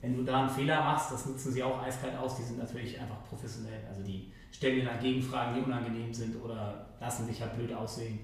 [0.00, 3.00] wenn du da einen Fehler machst, das nutzen sie auch eiskalt aus, die sind natürlich
[3.00, 3.80] einfach professionell.
[3.88, 8.20] Also die stellen dir dann Gegenfragen, die unangenehm sind oder lassen dich halt blöd aussehen.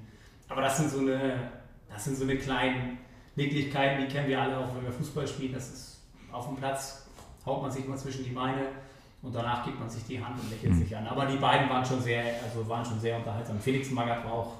[0.54, 1.50] Aber das sind so eine,
[1.92, 2.98] das sind so eine kleinen
[3.34, 5.52] Nicklichkeiten, die kennen wir alle auch, wenn wir Fußball spielen.
[5.52, 6.00] Das ist
[6.30, 7.08] auf dem Platz,
[7.44, 8.66] haut man sich mal zwischen die Beine
[9.20, 10.78] und danach gibt man sich die Hand und lächelt mhm.
[10.78, 11.08] sich an.
[11.08, 13.58] Aber die beiden waren schon sehr, also waren schon sehr unterhaltsam.
[13.58, 14.52] Felix Magath war auch.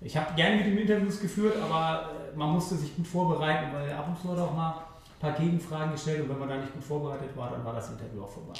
[0.00, 3.92] Ich habe gerne mit ihm Interviews geführt, aber äh, man musste sich gut vorbereiten, weil
[3.92, 6.72] ab und zu hat auch mal ein paar Gegenfragen gestellt und wenn man da nicht
[6.72, 8.54] gut vorbereitet war, dann war das Interview auch vorbei.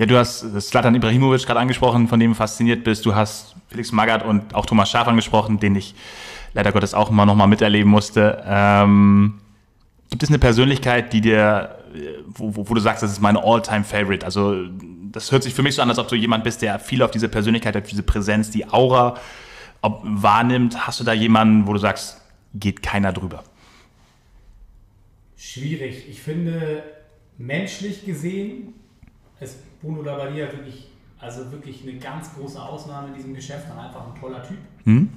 [0.00, 3.04] Ja, du hast Slatan Ibrahimovic gerade angesprochen, von dem du fasziniert bist.
[3.04, 5.94] Du hast Felix Magath und auch Thomas Schaaf angesprochen, den ich
[6.54, 8.42] leider Gottes auch immer noch mal miterleben musste.
[8.46, 9.40] Ähm,
[10.08, 11.76] gibt es eine Persönlichkeit, die dir,
[12.28, 14.24] wo, wo, wo du sagst, das ist meine All-Time-Favorite?
[14.24, 14.68] Also
[15.12, 17.10] das hört sich für mich so an, als ob du jemand bist, der viel auf
[17.10, 19.18] diese Persönlichkeit, auf diese Präsenz, die Aura
[19.82, 20.86] ob, wahrnimmt.
[20.86, 22.22] Hast du da jemanden, wo du sagst,
[22.54, 23.44] geht keiner drüber?
[25.36, 26.08] schwierig.
[26.08, 26.82] Ich finde,
[27.38, 28.74] menschlich gesehen
[29.40, 34.06] ist Bruno Labbadia wirklich, also wirklich eine ganz große Ausnahme in diesem Geschäft und einfach
[34.06, 34.58] ein toller Typ.
[34.84, 35.10] Mhm.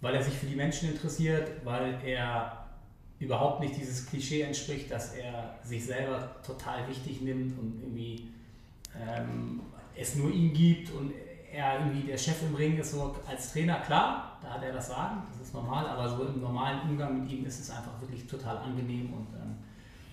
[0.00, 2.66] Weil er sich für die Menschen interessiert, weil er
[3.18, 8.28] überhaupt nicht dieses Klischee entspricht, dass er sich selber total wichtig nimmt und irgendwie
[8.94, 9.60] ähm,
[9.94, 11.12] es nur ihn gibt und
[11.50, 14.88] er irgendwie der Chef im Ring ist, so als Trainer, klar, da hat er das
[14.88, 18.26] Sagen, das ist normal, aber so im normalen Umgang mit ihm ist es einfach wirklich
[18.26, 19.56] total angenehm und ähm,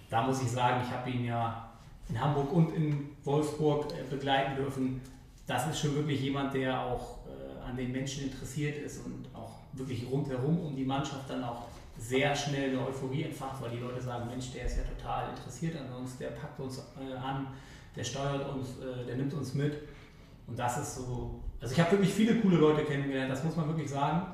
[0.10, 1.73] da muss ich sagen, ich habe ihn ja
[2.10, 5.02] in Hamburg und in Wolfsburg äh, begleiten dürfen.
[5.48, 9.52] Das ist schon wirklich jemand, der auch äh, an den Menschen interessiert ist und auch
[9.74, 14.02] wirklich rundherum um die Mannschaft dann auch sehr schnell eine Euphorie entfacht, weil die Leute
[14.02, 17.48] sagen, Mensch, der ist ja total interessiert an uns, der packt uns äh, an,
[17.96, 18.70] der steuert uns,
[19.08, 19.78] der nimmt uns mit.
[20.48, 23.68] Und das ist so, also ich habe wirklich viele coole Leute kennengelernt, das muss man
[23.68, 24.26] wirklich sagen.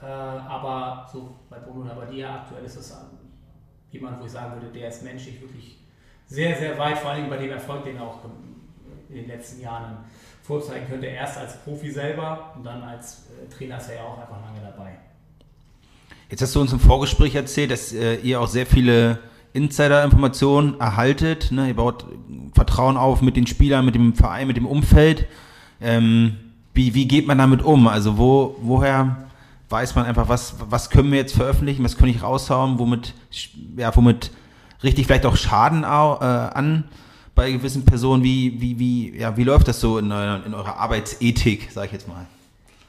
[0.00, 2.94] Aber so bei Bruno Labbadia aktuell ist es
[3.90, 5.80] jemand, wo ich sagen würde, der ist menschlich wirklich
[6.28, 8.20] sehr, sehr weit, vor allem bei dem Erfolg, den er auch
[9.08, 9.98] in den letzten Jahren
[10.42, 11.06] vorzeigen könnte.
[11.06, 14.60] Erst als Profi selber und dann als äh, Trainer ist er ja auch einfach lange
[14.64, 14.90] dabei.
[16.30, 19.18] Jetzt hast du uns im Vorgespräch erzählt, dass äh, ihr auch sehr viele
[19.52, 21.50] Insider-Informationen erhaltet.
[21.52, 21.68] Ne?
[21.68, 22.04] Ihr baut
[22.54, 25.26] Vertrauen auf mit den Spielern, mit dem Verein, mit dem Umfeld.
[25.80, 26.36] Ähm,
[26.74, 27.88] wie, wie geht man damit um?
[27.88, 29.28] Also wo, woher
[29.68, 33.14] weiß man einfach, was, was können wir jetzt veröffentlichen, was kann ich raushauen, womit,
[33.76, 34.30] ja, womit
[34.82, 36.84] richtig vielleicht auch Schaden äh, an
[37.34, 38.22] bei gewissen Personen.
[38.22, 42.08] Wie, wie, wie, ja, wie läuft das so in, in eurer Arbeitsethik, sage ich jetzt
[42.08, 42.26] mal?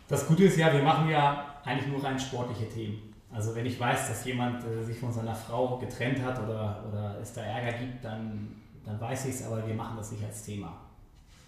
[0.07, 3.13] Das Gute ist ja, wir machen ja eigentlich nur rein sportliche Themen.
[3.31, 7.17] Also wenn ich weiß, dass jemand äh, sich von seiner Frau getrennt hat oder, oder
[7.21, 8.47] es da Ärger gibt, dann,
[8.85, 10.77] dann weiß ich es, aber wir machen das nicht als Thema.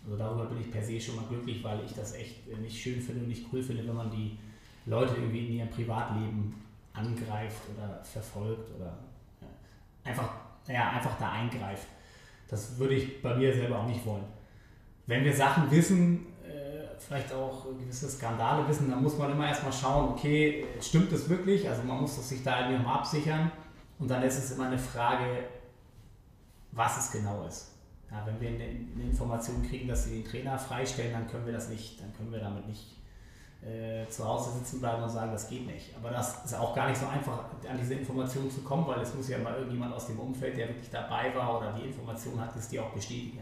[0.04, 3.02] Also darüber bin ich per se schon mal glücklich, weil ich das echt nicht schön
[3.02, 4.38] finde und nicht cool finde, wenn man die
[4.86, 6.54] Leute irgendwie in ihrem Privatleben
[6.94, 8.98] angreift oder verfolgt oder
[10.10, 10.30] einfach,
[10.68, 11.88] ja, einfach da eingreift.
[12.48, 14.26] Das würde ich bei mir selber auch nicht wollen.
[15.06, 19.74] Wenn wir Sachen wissen, äh, vielleicht auch gewisse Skandale wissen, dann muss man immer erstmal
[19.74, 21.68] schauen, okay, stimmt das wirklich?
[21.70, 23.52] Also man muss sich da irgendwie mal absichern.
[23.98, 25.46] Und dann ist es immer eine Frage,
[26.72, 27.76] was es genau ist.
[28.12, 31.70] Ja, wenn wir eine Information kriegen, dass sie den Trainer freistellen, dann können wir das
[31.70, 32.99] nicht, dann können wir damit nicht
[33.62, 35.94] äh, zu Hause sitzen bleiben und sagen, das geht nicht.
[35.96, 37.40] Aber das ist auch gar nicht so einfach,
[37.70, 40.70] an diese Informationen zu kommen, weil es muss ja mal irgendjemand aus dem Umfeld, der
[40.70, 43.42] wirklich dabei war oder die Information hat, das die auch bestätigen.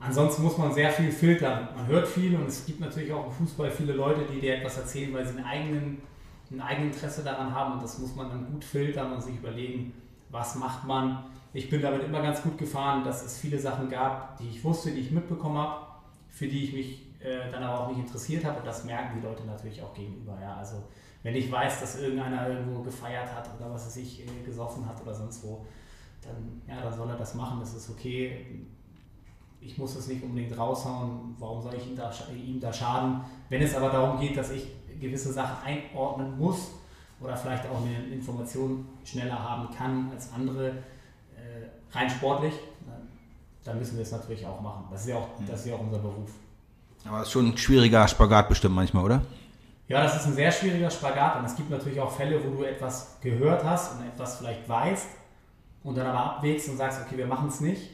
[0.00, 1.68] Ansonsten muss man sehr viel filtern.
[1.74, 4.78] Man hört viel und es gibt natürlich auch im Fußball viele Leute, die dir etwas
[4.78, 6.02] erzählen, weil sie einen eigenen,
[6.52, 9.92] ein eigenes Interesse daran haben und das muss man dann gut filtern und sich überlegen,
[10.30, 11.24] was macht man.
[11.52, 14.92] Ich bin damit immer ganz gut gefahren, dass es viele Sachen gab, die ich wusste,
[14.92, 15.86] die ich mitbekommen habe,
[16.28, 19.26] für die ich mich äh, dann aber auch nicht interessiert habe und das merken die
[19.26, 20.38] Leute natürlich auch gegenüber.
[20.40, 20.56] Ja.
[20.56, 20.84] Also
[21.22, 25.00] wenn ich weiß, dass irgendeiner irgendwo gefeiert hat oder was er sich äh, gesoffen hat
[25.02, 25.66] oder sonst wo,
[26.22, 28.64] dann, ja, dann soll er das machen, das ist okay.
[29.60, 33.20] Ich muss das nicht unbedingt raushauen, warum soll ich ihm da, ihm da schaden?
[33.48, 34.68] Wenn es aber darum geht, dass ich
[35.00, 36.70] gewisse Sachen einordnen muss
[37.20, 42.54] oder vielleicht auch eine Information schneller haben kann als andere, äh, rein sportlich,
[43.64, 44.84] dann müssen wir es natürlich auch machen.
[44.90, 46.30] Das ist ja auch, das ist ja auch unser Beruf.
[47.06, 49.22] Aber es ist schon ein schwieriger Spagat bestimmt manchmal, oder?
[49.88, 52.62] Ja, das ist ein sehr schwieriger Spagat und es gibt natürlich auch Fälle, wo du
[52.62, 55.06] etwas gehört hast und etwas vielleicht weißt
[55.84, 57.90] und dann aber abwägst und sagst, okay, wir machen es nicht.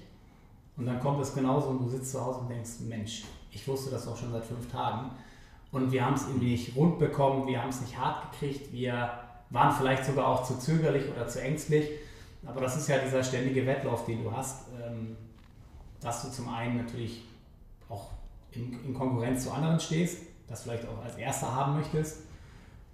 [0.76, 3.92] Und dann kommt es genauso und du sitzt zu Hause und denkst, Mensch, ich wusste
[3.92, 5.10] das doch schon seit fünf Tagen
[5.70, 9.10] und wir haben es irgendwie nicht rund bekommen, wir haben es nicht hart gekriegt, wir
[9.50, 11.88] waren vielleicht sogar auch zu zögerlich oder zu ängstlich.
[12.46, 15.16] Aber das ist ja dieser ständige Wettlauf, den du hast, ähm,
[16.00, 17.24] dass du zum einen natürlich
[17.88, 18.10] auch
[18.56, 22.22] in, in, Konkurrenz zu anderen stehst, das vielleicht auch als Erster haben möchtest.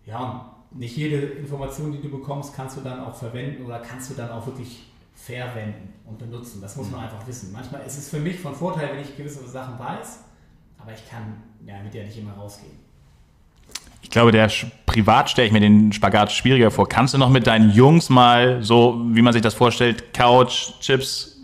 [0.06, 4.14] Ja, nicht jede Information, die du bekommst, kannst du dann auch verwenden oder kannst du
[4.14, 6.61] dann auch wirklich verwenden und benutzen.
[6.61, 7.06] Das muss man mhm.
[7.06, 7.52] einfach wissen.
[7.52, 10.20] Manchmal ist es für mich von Vorteil, wenn ich gewisse Sachen weiß,
[10.78, 12.72] aber ich kann ja, mit der nicht immer rausgehen.
[14.02, 14.50] Ich glaube, der
[14.86, 16.88] privat stelle ich mir den Spagat schwieriger vor.
[16.88, 21.36] Kannst du noch mit deinen Jungs mal so, wie man sich das vorstellt, Couch, Chips,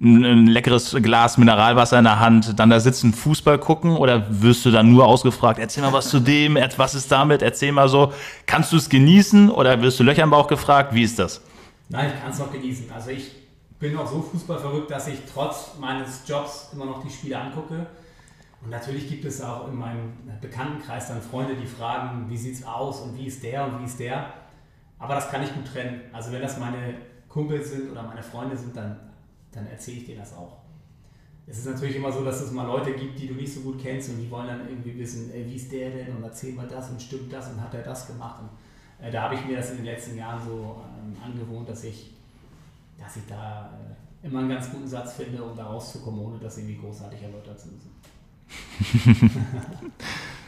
[0.00, 4.64] ein, ein, leckeres Glas Mineralwasser in der Hand, dann da sitzen, Fußball gucken oder wirst
[4.66, 8.12] du dann nur ausgefragt, erzähl mal was zu dem, was ist damit, erzähl mal so.
[8.44, 10.94] Kannst du es genießen oder wirst du Löcher im Bauch gefragt?
[10.94, 11.40] Wie ist das?
[11.88, 12.90] Nein, ich kann es noch genießen.
[12.92, 13.30] Also ich
[13.78, 17.86] bin auch so fußballverrückt, dass ich trotz meines Jobs immer noch die Spiele angucke.
[18.62, 22.66] Und natürlich gibt es auch in meinem Bekanntenkreis dann Freunde, die fragen, wie sieht es
[22.66, 24.26] aus und wie ist der und wie ist der.
[24.98, 26.00] Aber das kann ich gut trennen.
[26.12, 26.94] Also wenn das meine
[27.28, 28.96] Kumpels sind oder meine Freunde sind, dann
[29.56, 30.58] dann erzähle ich dir das auch.
[31.48, 33.80] Es ist natürlich immer so, dass es mal Leute gibt, die du nicht so gut
[33.80, 36.66] kennst und die wollen dann irgendwie wissen, ey, wie ist der denn und erzähl mal
[36.66, 38.40] das und stimmt das und hat er das gemacht.
[38.40, 41.84] Und äh, da habe ich mir das in den letzten Jahren so ähm, angewohnt, dass
[41.84, 42.10] ich,
[42.98, 43.70] dass ich da
[44.22, 47.56] äh, immer einen ganz guten Satz finde, um da rauszukommen, ohne das irgendwie großartig erläutern
[47.56, 49.30] zu müssen.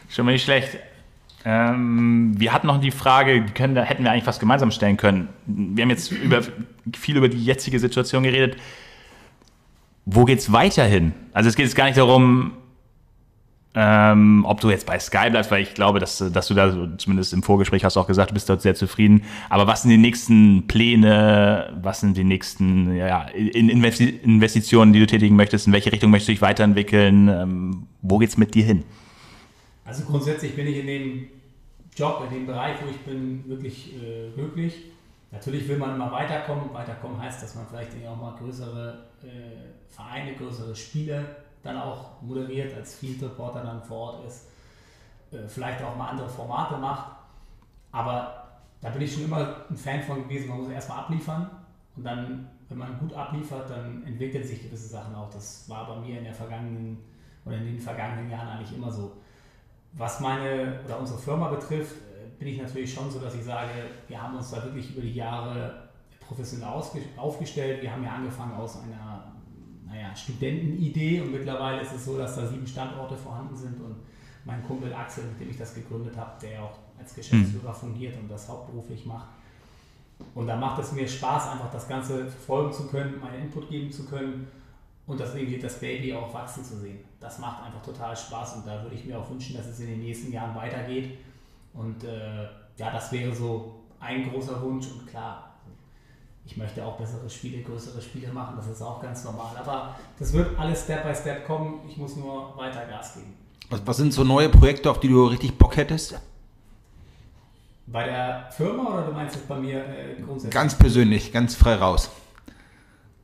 [0.09, 0.79] Schon mal nicht schlecht.
[1.45, 5.29] Ähm, wir hatten noch die Frage, können, da hätten wir eigentlich was gemeinsam stellen können.
[5.45, 6.41] Wir haben jetzt über,
[6.93, 8.57] viel über die jetzige Situation geredet
[10.11, 11.13] wo geht's weiterhin?
[11.33, 12.53] Also es geht jetzt gar nicht darum,
[13.75, 17.33] ähm, ob du jetzt bei Sky bleibst, weil ich glaube, dass, dass du da zumindest
[17.33, 19.23] im Vorgespräch hast auch gesagt, du bist dort sehr zufrieden.
[19.49, 21.77] Aber was sind die nächsten Pläne?
[21.81, 25.67] Was sind die nächsten ja, Investitionen, die du tätigen möchtest?
[25.67, 27.27] In welche Richtung möchtest du dich weiterentwickeln?
[27.27, 28.83] Ähm, wo geht's mit dir hin?
[29.85, 31.27] Also grundsätzlich bin ich in dem
[31.95, 34.85] Job, in dem Bereich, wo ich bin, wirklich äh, glücklich.
[35.31, 36.73] Natürlich will man immer weiterkommen.
[36.73, 42.73] Weiterkommen heißt, dass man vielleicht auch mal größere äh, Vereine, größere Spiele dann auch moderiert,
[42.75, 44.47] als Field Reporter dann vor Ort ist.
[45.31, 47.11] Äh, vielleicht auch mal andere Formate macht.
[47.91, 48.47] Aber
[48.81, 50.47] da bin ich schon immer ein Fan von gewesen.
[50.47, 51.49] Man muss erstmal abliefern
[51.97, 55.29] und dann, wenn man gut abliefert, dann entwickeln sich gewisse Sachen auch.
[55.29, 56.97] Das war bei mir in der vergangenen
[57.43, 59.17] oder in den vergangenen Jahren eigentlich immer so.
[59.93, 61.95] Was meine oder unsere Firma betrifft,
[62.37, 63.71] bin ich natürlich schon so, dass ich sage,
[64.07, 65.89] wir haben uns da wirklich über die Jahre
[66.25, 66.69] professionell
[67.17, 67.81] aufgestellt.
[67.81, 69.08] Wir haben ja angefangen aus einer
[69.89, 73.95] naja, Studentenidee und mittlerweile ist es so, dass da sieben Standorte vorhanden sind und
[74.45, 78.29] mein Kumpel Axel, mit dem ich das gegründet habe, der auch als Geschäftsführer fungiert und
[78.29, 79.27] das hauptberuflich macht.
[80.35, 83.91] Und da macht es mir Spaß, einfach das Ganze verfolgen zu können, meinen Input geben
[83.91, 84.47] zu können
[85.07, 86.99] und das irgendwie das Baby auch wachsen zu sehen.
[87.19, 89.87] Das macht einfach total Spaß und da würde ich mir auch wünschen, dass es in
[89.87, 91.17] den nächsten Jahren weitergeht
[91.73, 92.43] und äh,
[92.77, 95.48] ja, das wäre so ein großer Wunsch und klar,
[96.49, 99.55] ich möchte auch bessere Spiele, größere Spiele machen, das ist auch ganz normal.
[99.55, 101.81] Aber das wird alles Step by Step kommen.
[101.87, 103.35] Ich muss nur weiter Gas geben.
[103.69, 106.19] Was, was sind so neue Projekte, auf die du richtig Bock hättest?
[107.85, 110.51] Bei der Firma oder du meinst jetzt bei mir äh, grundsätzlich?
[110.51, 112.09] Ganz persönlich, ganz frei raus.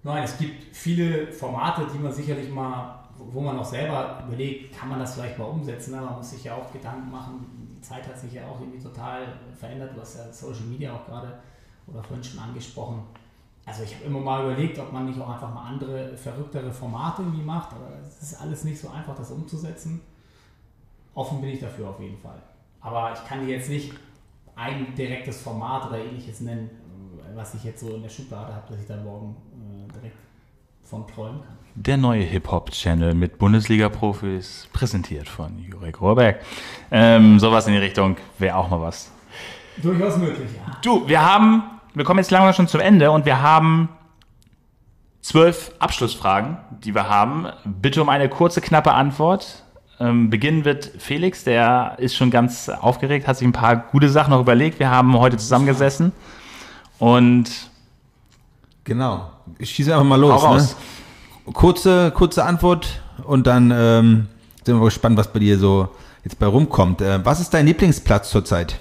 [0.03, 4.89] Nein, es gibt viele Formate, die man sicherlich mal, wo man auch selber überlegt, kann
[4.89, 5.95] man das vielleicht mal umsetzen.
[5.95, 7.43] Aber man muss sich ja auch Gedanken machen.
[7.75, 9.23] Die Zeit hat sich ja auch irgendwie total
[9.59, 9.95] verändert.
[9.95, 11.39] Du hast ja Social Media auch gerade
[11.87, 13.03] oder vorhin schon angesprochen.
[13.65, 17.23] Also ich habe immer mal überlegt, ob man nicht auch einfach mal andere, verrücktere Formate
[17.23, 20.01] irgendwie macht, aber es ist alles nicht so einfach, das umzusetzen.
[21.15, 22.41] Offen bin ich dafür auf jeden Fall.
[22.81, 23.93] Aber ich kann dir jetzt nicht
[24.55, 26.69] ein direktes Format oder ähnliches nennen,
[27.33, 30.15] was ich jetzt so in der Schublade habe, dass ich da morgen äh, direkt
[30.83, 31.57] von träumen kann.
[31.73, 36.41] Der neue Hip-Hop-Channel mit Bundesliga-Profis, präsentiert von Jurek Rohrberg.
[36.91, 39.11] Ähm, sowas in die Richtung wäre auch mal was.
[39.77, 40.77] Durchaus möglich, ja.
[40.81, 41.63] Du, wir haben,
[41.95, 43.89] wir kommen jetzt langsam schon zum Ende und wir haben
[45.21, 47.47] zwölf Abschlussfragen, die wir haben.
[47.63, 49.63] Bitte um eine kurze, knappe Antwort.
[49.99, 54.31] Ähm, beginnen wird Felix, der ist schon ganz aufgeregt, hat sich ein paar gute Sachen
[54.31, 54.79] noch überlegt.
[54.79, 56.11] Wir haben heute zusammengesessen
[56.99, 57.49] und
[58.83, 59.31] Genau.
[59.57, 60.75] Ich schieße einfach mal los.
[61.45, 61.53] Ne?
[61.53, 64.27] Kurze, kurze Antwort und dann ähm,
[64.63, 65.89] sind wir gespannt, was bei dir so
[66.23, 67.01] jetzt bei rumkommt.
[67.01, 68.79] Äh, was ist dein Lieblingsplatz zurzeit?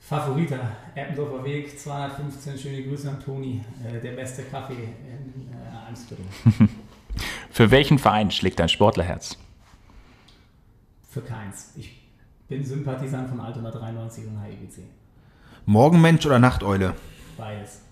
[0.00, 0.56] Favorita,
[0.96, 6.24] Eppendorfer Weg, 215, schöne Grüße an Toni, äh, der beste Kaffee in äh, Eimsbüttel.
[7.50, 9.36] für welchen Verein schlägt dein Sportlerherz?
[11.06, 11.72] Für keins.
[11.76, 12.02] Ich
[12.48, 14.84] bin Sympathisant von Altona 93 und HEGC.
[15.66, 16.94] Morgenmensch oder Nachteule?
[17.36, 17.82] Beides.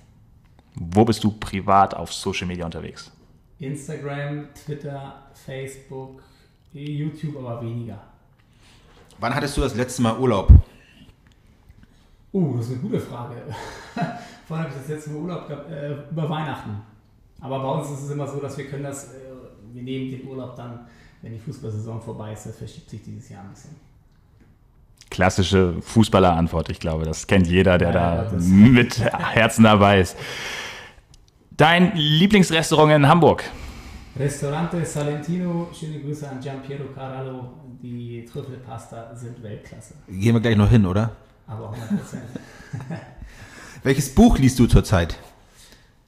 [0.75, 3.13] Wo bist du privat auf Social Media unterwegs?
[3.59, 6.23] Instagram, Twitter, Facebook,
[6.73, 8.03] YouTube aber weniger.
[9.19, 10.51] Wann hattest du das letzte Mal Urlaub?
[12.35, 13.37] Uh, das ist eine gute Frage.
[14.49, 16.83] Vorhin habe ich das letzte Mal Urlaub gehabt, äh, über Weihnachten.
[17.41, 19.19] Aber bei uns ist es immer so, dass wir können das, äh,
[19.73, 20.81] wir nehmen den Urlaub dann,
[21.23, 23.71] wenn die Fußballsaison vorbei ist, das verschiebt sich dieses Jahr ein bisschen.
[25.11, 30.17] Klassische Fußballerantwort, ich glaube, das kennt jeder, der Ja, da mit Herzen dabei ist.
[31.57, 33.45] Dein Lieblingsrestaurant in Hamburg?
[34.19, 37.49] Restaurante Salentino, schöne Grüße an Giampiero Carallo.
[37.81, 39.95] Die Trüffelpasta sind Weltklasse.
[40.09, 41.13] Gehen wir gleich noch hin, oder?
[41.47, 42.01] Aber 100
[43.83, 45.19] Welches Buch liest du zurzeit?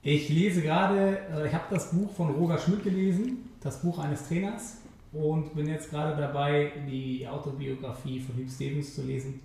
[0.03, 4.29] Ich lese gerade, äh, ich habe das Buch von Roger Schmidt gelesen, das Buch eines
[4.29, 4.77] Trainers,
[5.13, 9.41] und bin jetzt gerade dabei, die Autobiografie von Hugh Stevens zu lesen.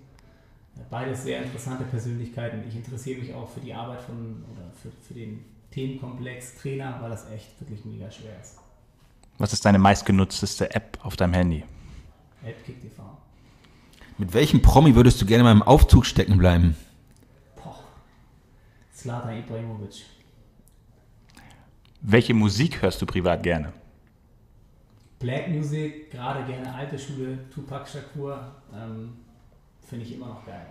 [0.90, 2.62] Beides sehr interessante Persönlichkeiten.
[2.68, 7.10] Ich interessiere mich auch für die Arbeit von oder für, für den Themenkomplex Trainer, weil
[7.10, 8.56] das echt wirklich mega schwer ist.
[9.38, 11.64] Was ist deine meistgenutzteste App auf deinem Handy?
[12.44, 13.02] AppKick TV.
[14.18, 16.76] Mit welchem Promi würdest du gerne mal im Aufzug stecken bleiben?
[17.56, 17.78] Boah.
[18.92, 20.04] Zlatan Ibrahimovic.
[22.00, 23.72] Welche Musik hörst du privat gerne?
[25.18, 29.12] Black Music, gerade gerne alte Schule, Tupac Shakur, ähm,
[29.88, 30.66] finde ich immer noch geil.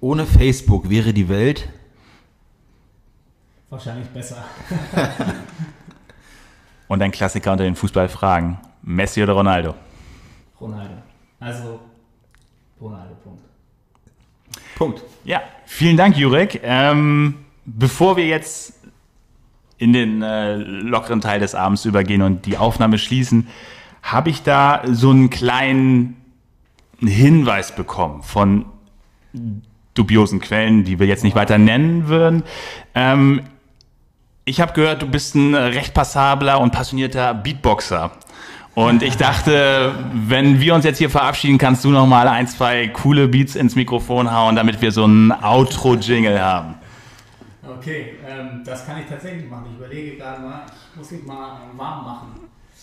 [0.00, 1.68] Ohne Facebook wäre die Welt.
[3.68, 4.42] Wahrscheinlich besser.
[6.88, 8.58] Und ein Klassiker unter den Fußballfragen.
[8.82, 9.74] Messi oder Ronaldo?
[10.60, 10.94] Ronaldo.
[11.40, 11.80] Also Ronaldo,
[12.78, 13.42] Punkt.
[14.76, 15.02] Punkt.
[15.24, 16.60] Ja, vielen Dank, Jurek.
[16.62, 18.74] Ähm, bevor wir jetzt
[19.78, 23.48] in den äh, lockeren Teil des Abends übergehen und die Aufnahme schließen,
[24.02, 26.16] habe ich da so einen kleinen
[27.00, 28.66] Hinweis bekommen von
[29.94, 32.42] dubiosen Quellen, die wir jetzt nicht weiter nennen würden.
[32.94, 33.42] Ähm,
[34.44, 38.12] ich habe gehört, du bist ein recht passabler und passionierter Beatboxer.
[38.76, 42.88] Und ich dachte, wenn wir uns jetzt hier verabschieden, kannst du noch mal ein, zwei
[42.88, 46.74] coole Beats ins Mikrofon hauen, damit wir so einen Outro-Jingle haben.
[47.66, 49.64] Okay, ähm, das kann ich tatsächlich machen.
[49.72, 52.28] Ich überlege gerade mal, ich muss mich mal warm machen.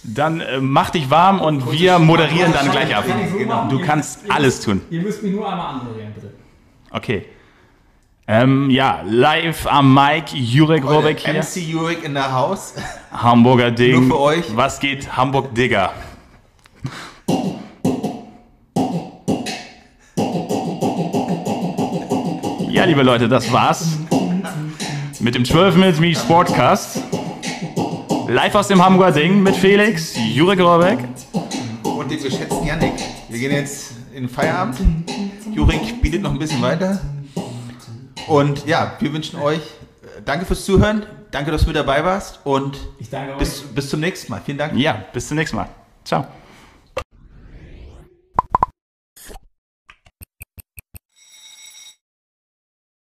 [0.04, 3.06] Dann äh, mach dich warm und wir moderieren dann gleich ab.
[3.08, 3.70] Kann so machen?
[3.70, 4.82] Du kannst ihr alles tun.
[4.90, 6.34] Ihr müsst mich nur einmal anmoderieren, bitte.
[6.90, 7.26] Okay.
[8.26, 11.34] Ähm, ja, live am Mic, Jurek Robeck hier.
[11.34, 12.74] MC Jurek in der Haus.
[13.12, 14.08] Hamburger Ding.
[14.08, 14.46] Nur für euch.
[14.56, 15.18] Was geht?
[15.18, 15.92] Hamburg Digger.
[22.70, 23.98] Ja, liebe Leute, das war's
[25.20, 27.04] mit dem 12 Minutes Me Sportcast.
[28.30, 31.00] Live aus dem Hamburger Ding mit Felix, Jurek Robeck.
[31.84, 32.94] Und den geschätzten Yannick.
[33.28, 34.78] Wir gehen jetzt in den Feierabend.
[35.54, 37.02] Jurek bietet noch ein bisschen weiter.
[38.28, 41.06] Und ja, wir wünschen euch äh, danke fürs Zuhören.
[41.32, 42.40] Danke, dass du mit dabei warst.
[42.44, 43.40] Und Ich danke euch.
[43.40, 44.42] bis, bis zum nächsten Mal.
[44.46, 44.76] Vielen Dank.
[44.76, 45.68] Ja, bis zum nächsten Mal.
[46.06, 46.28] Ciao.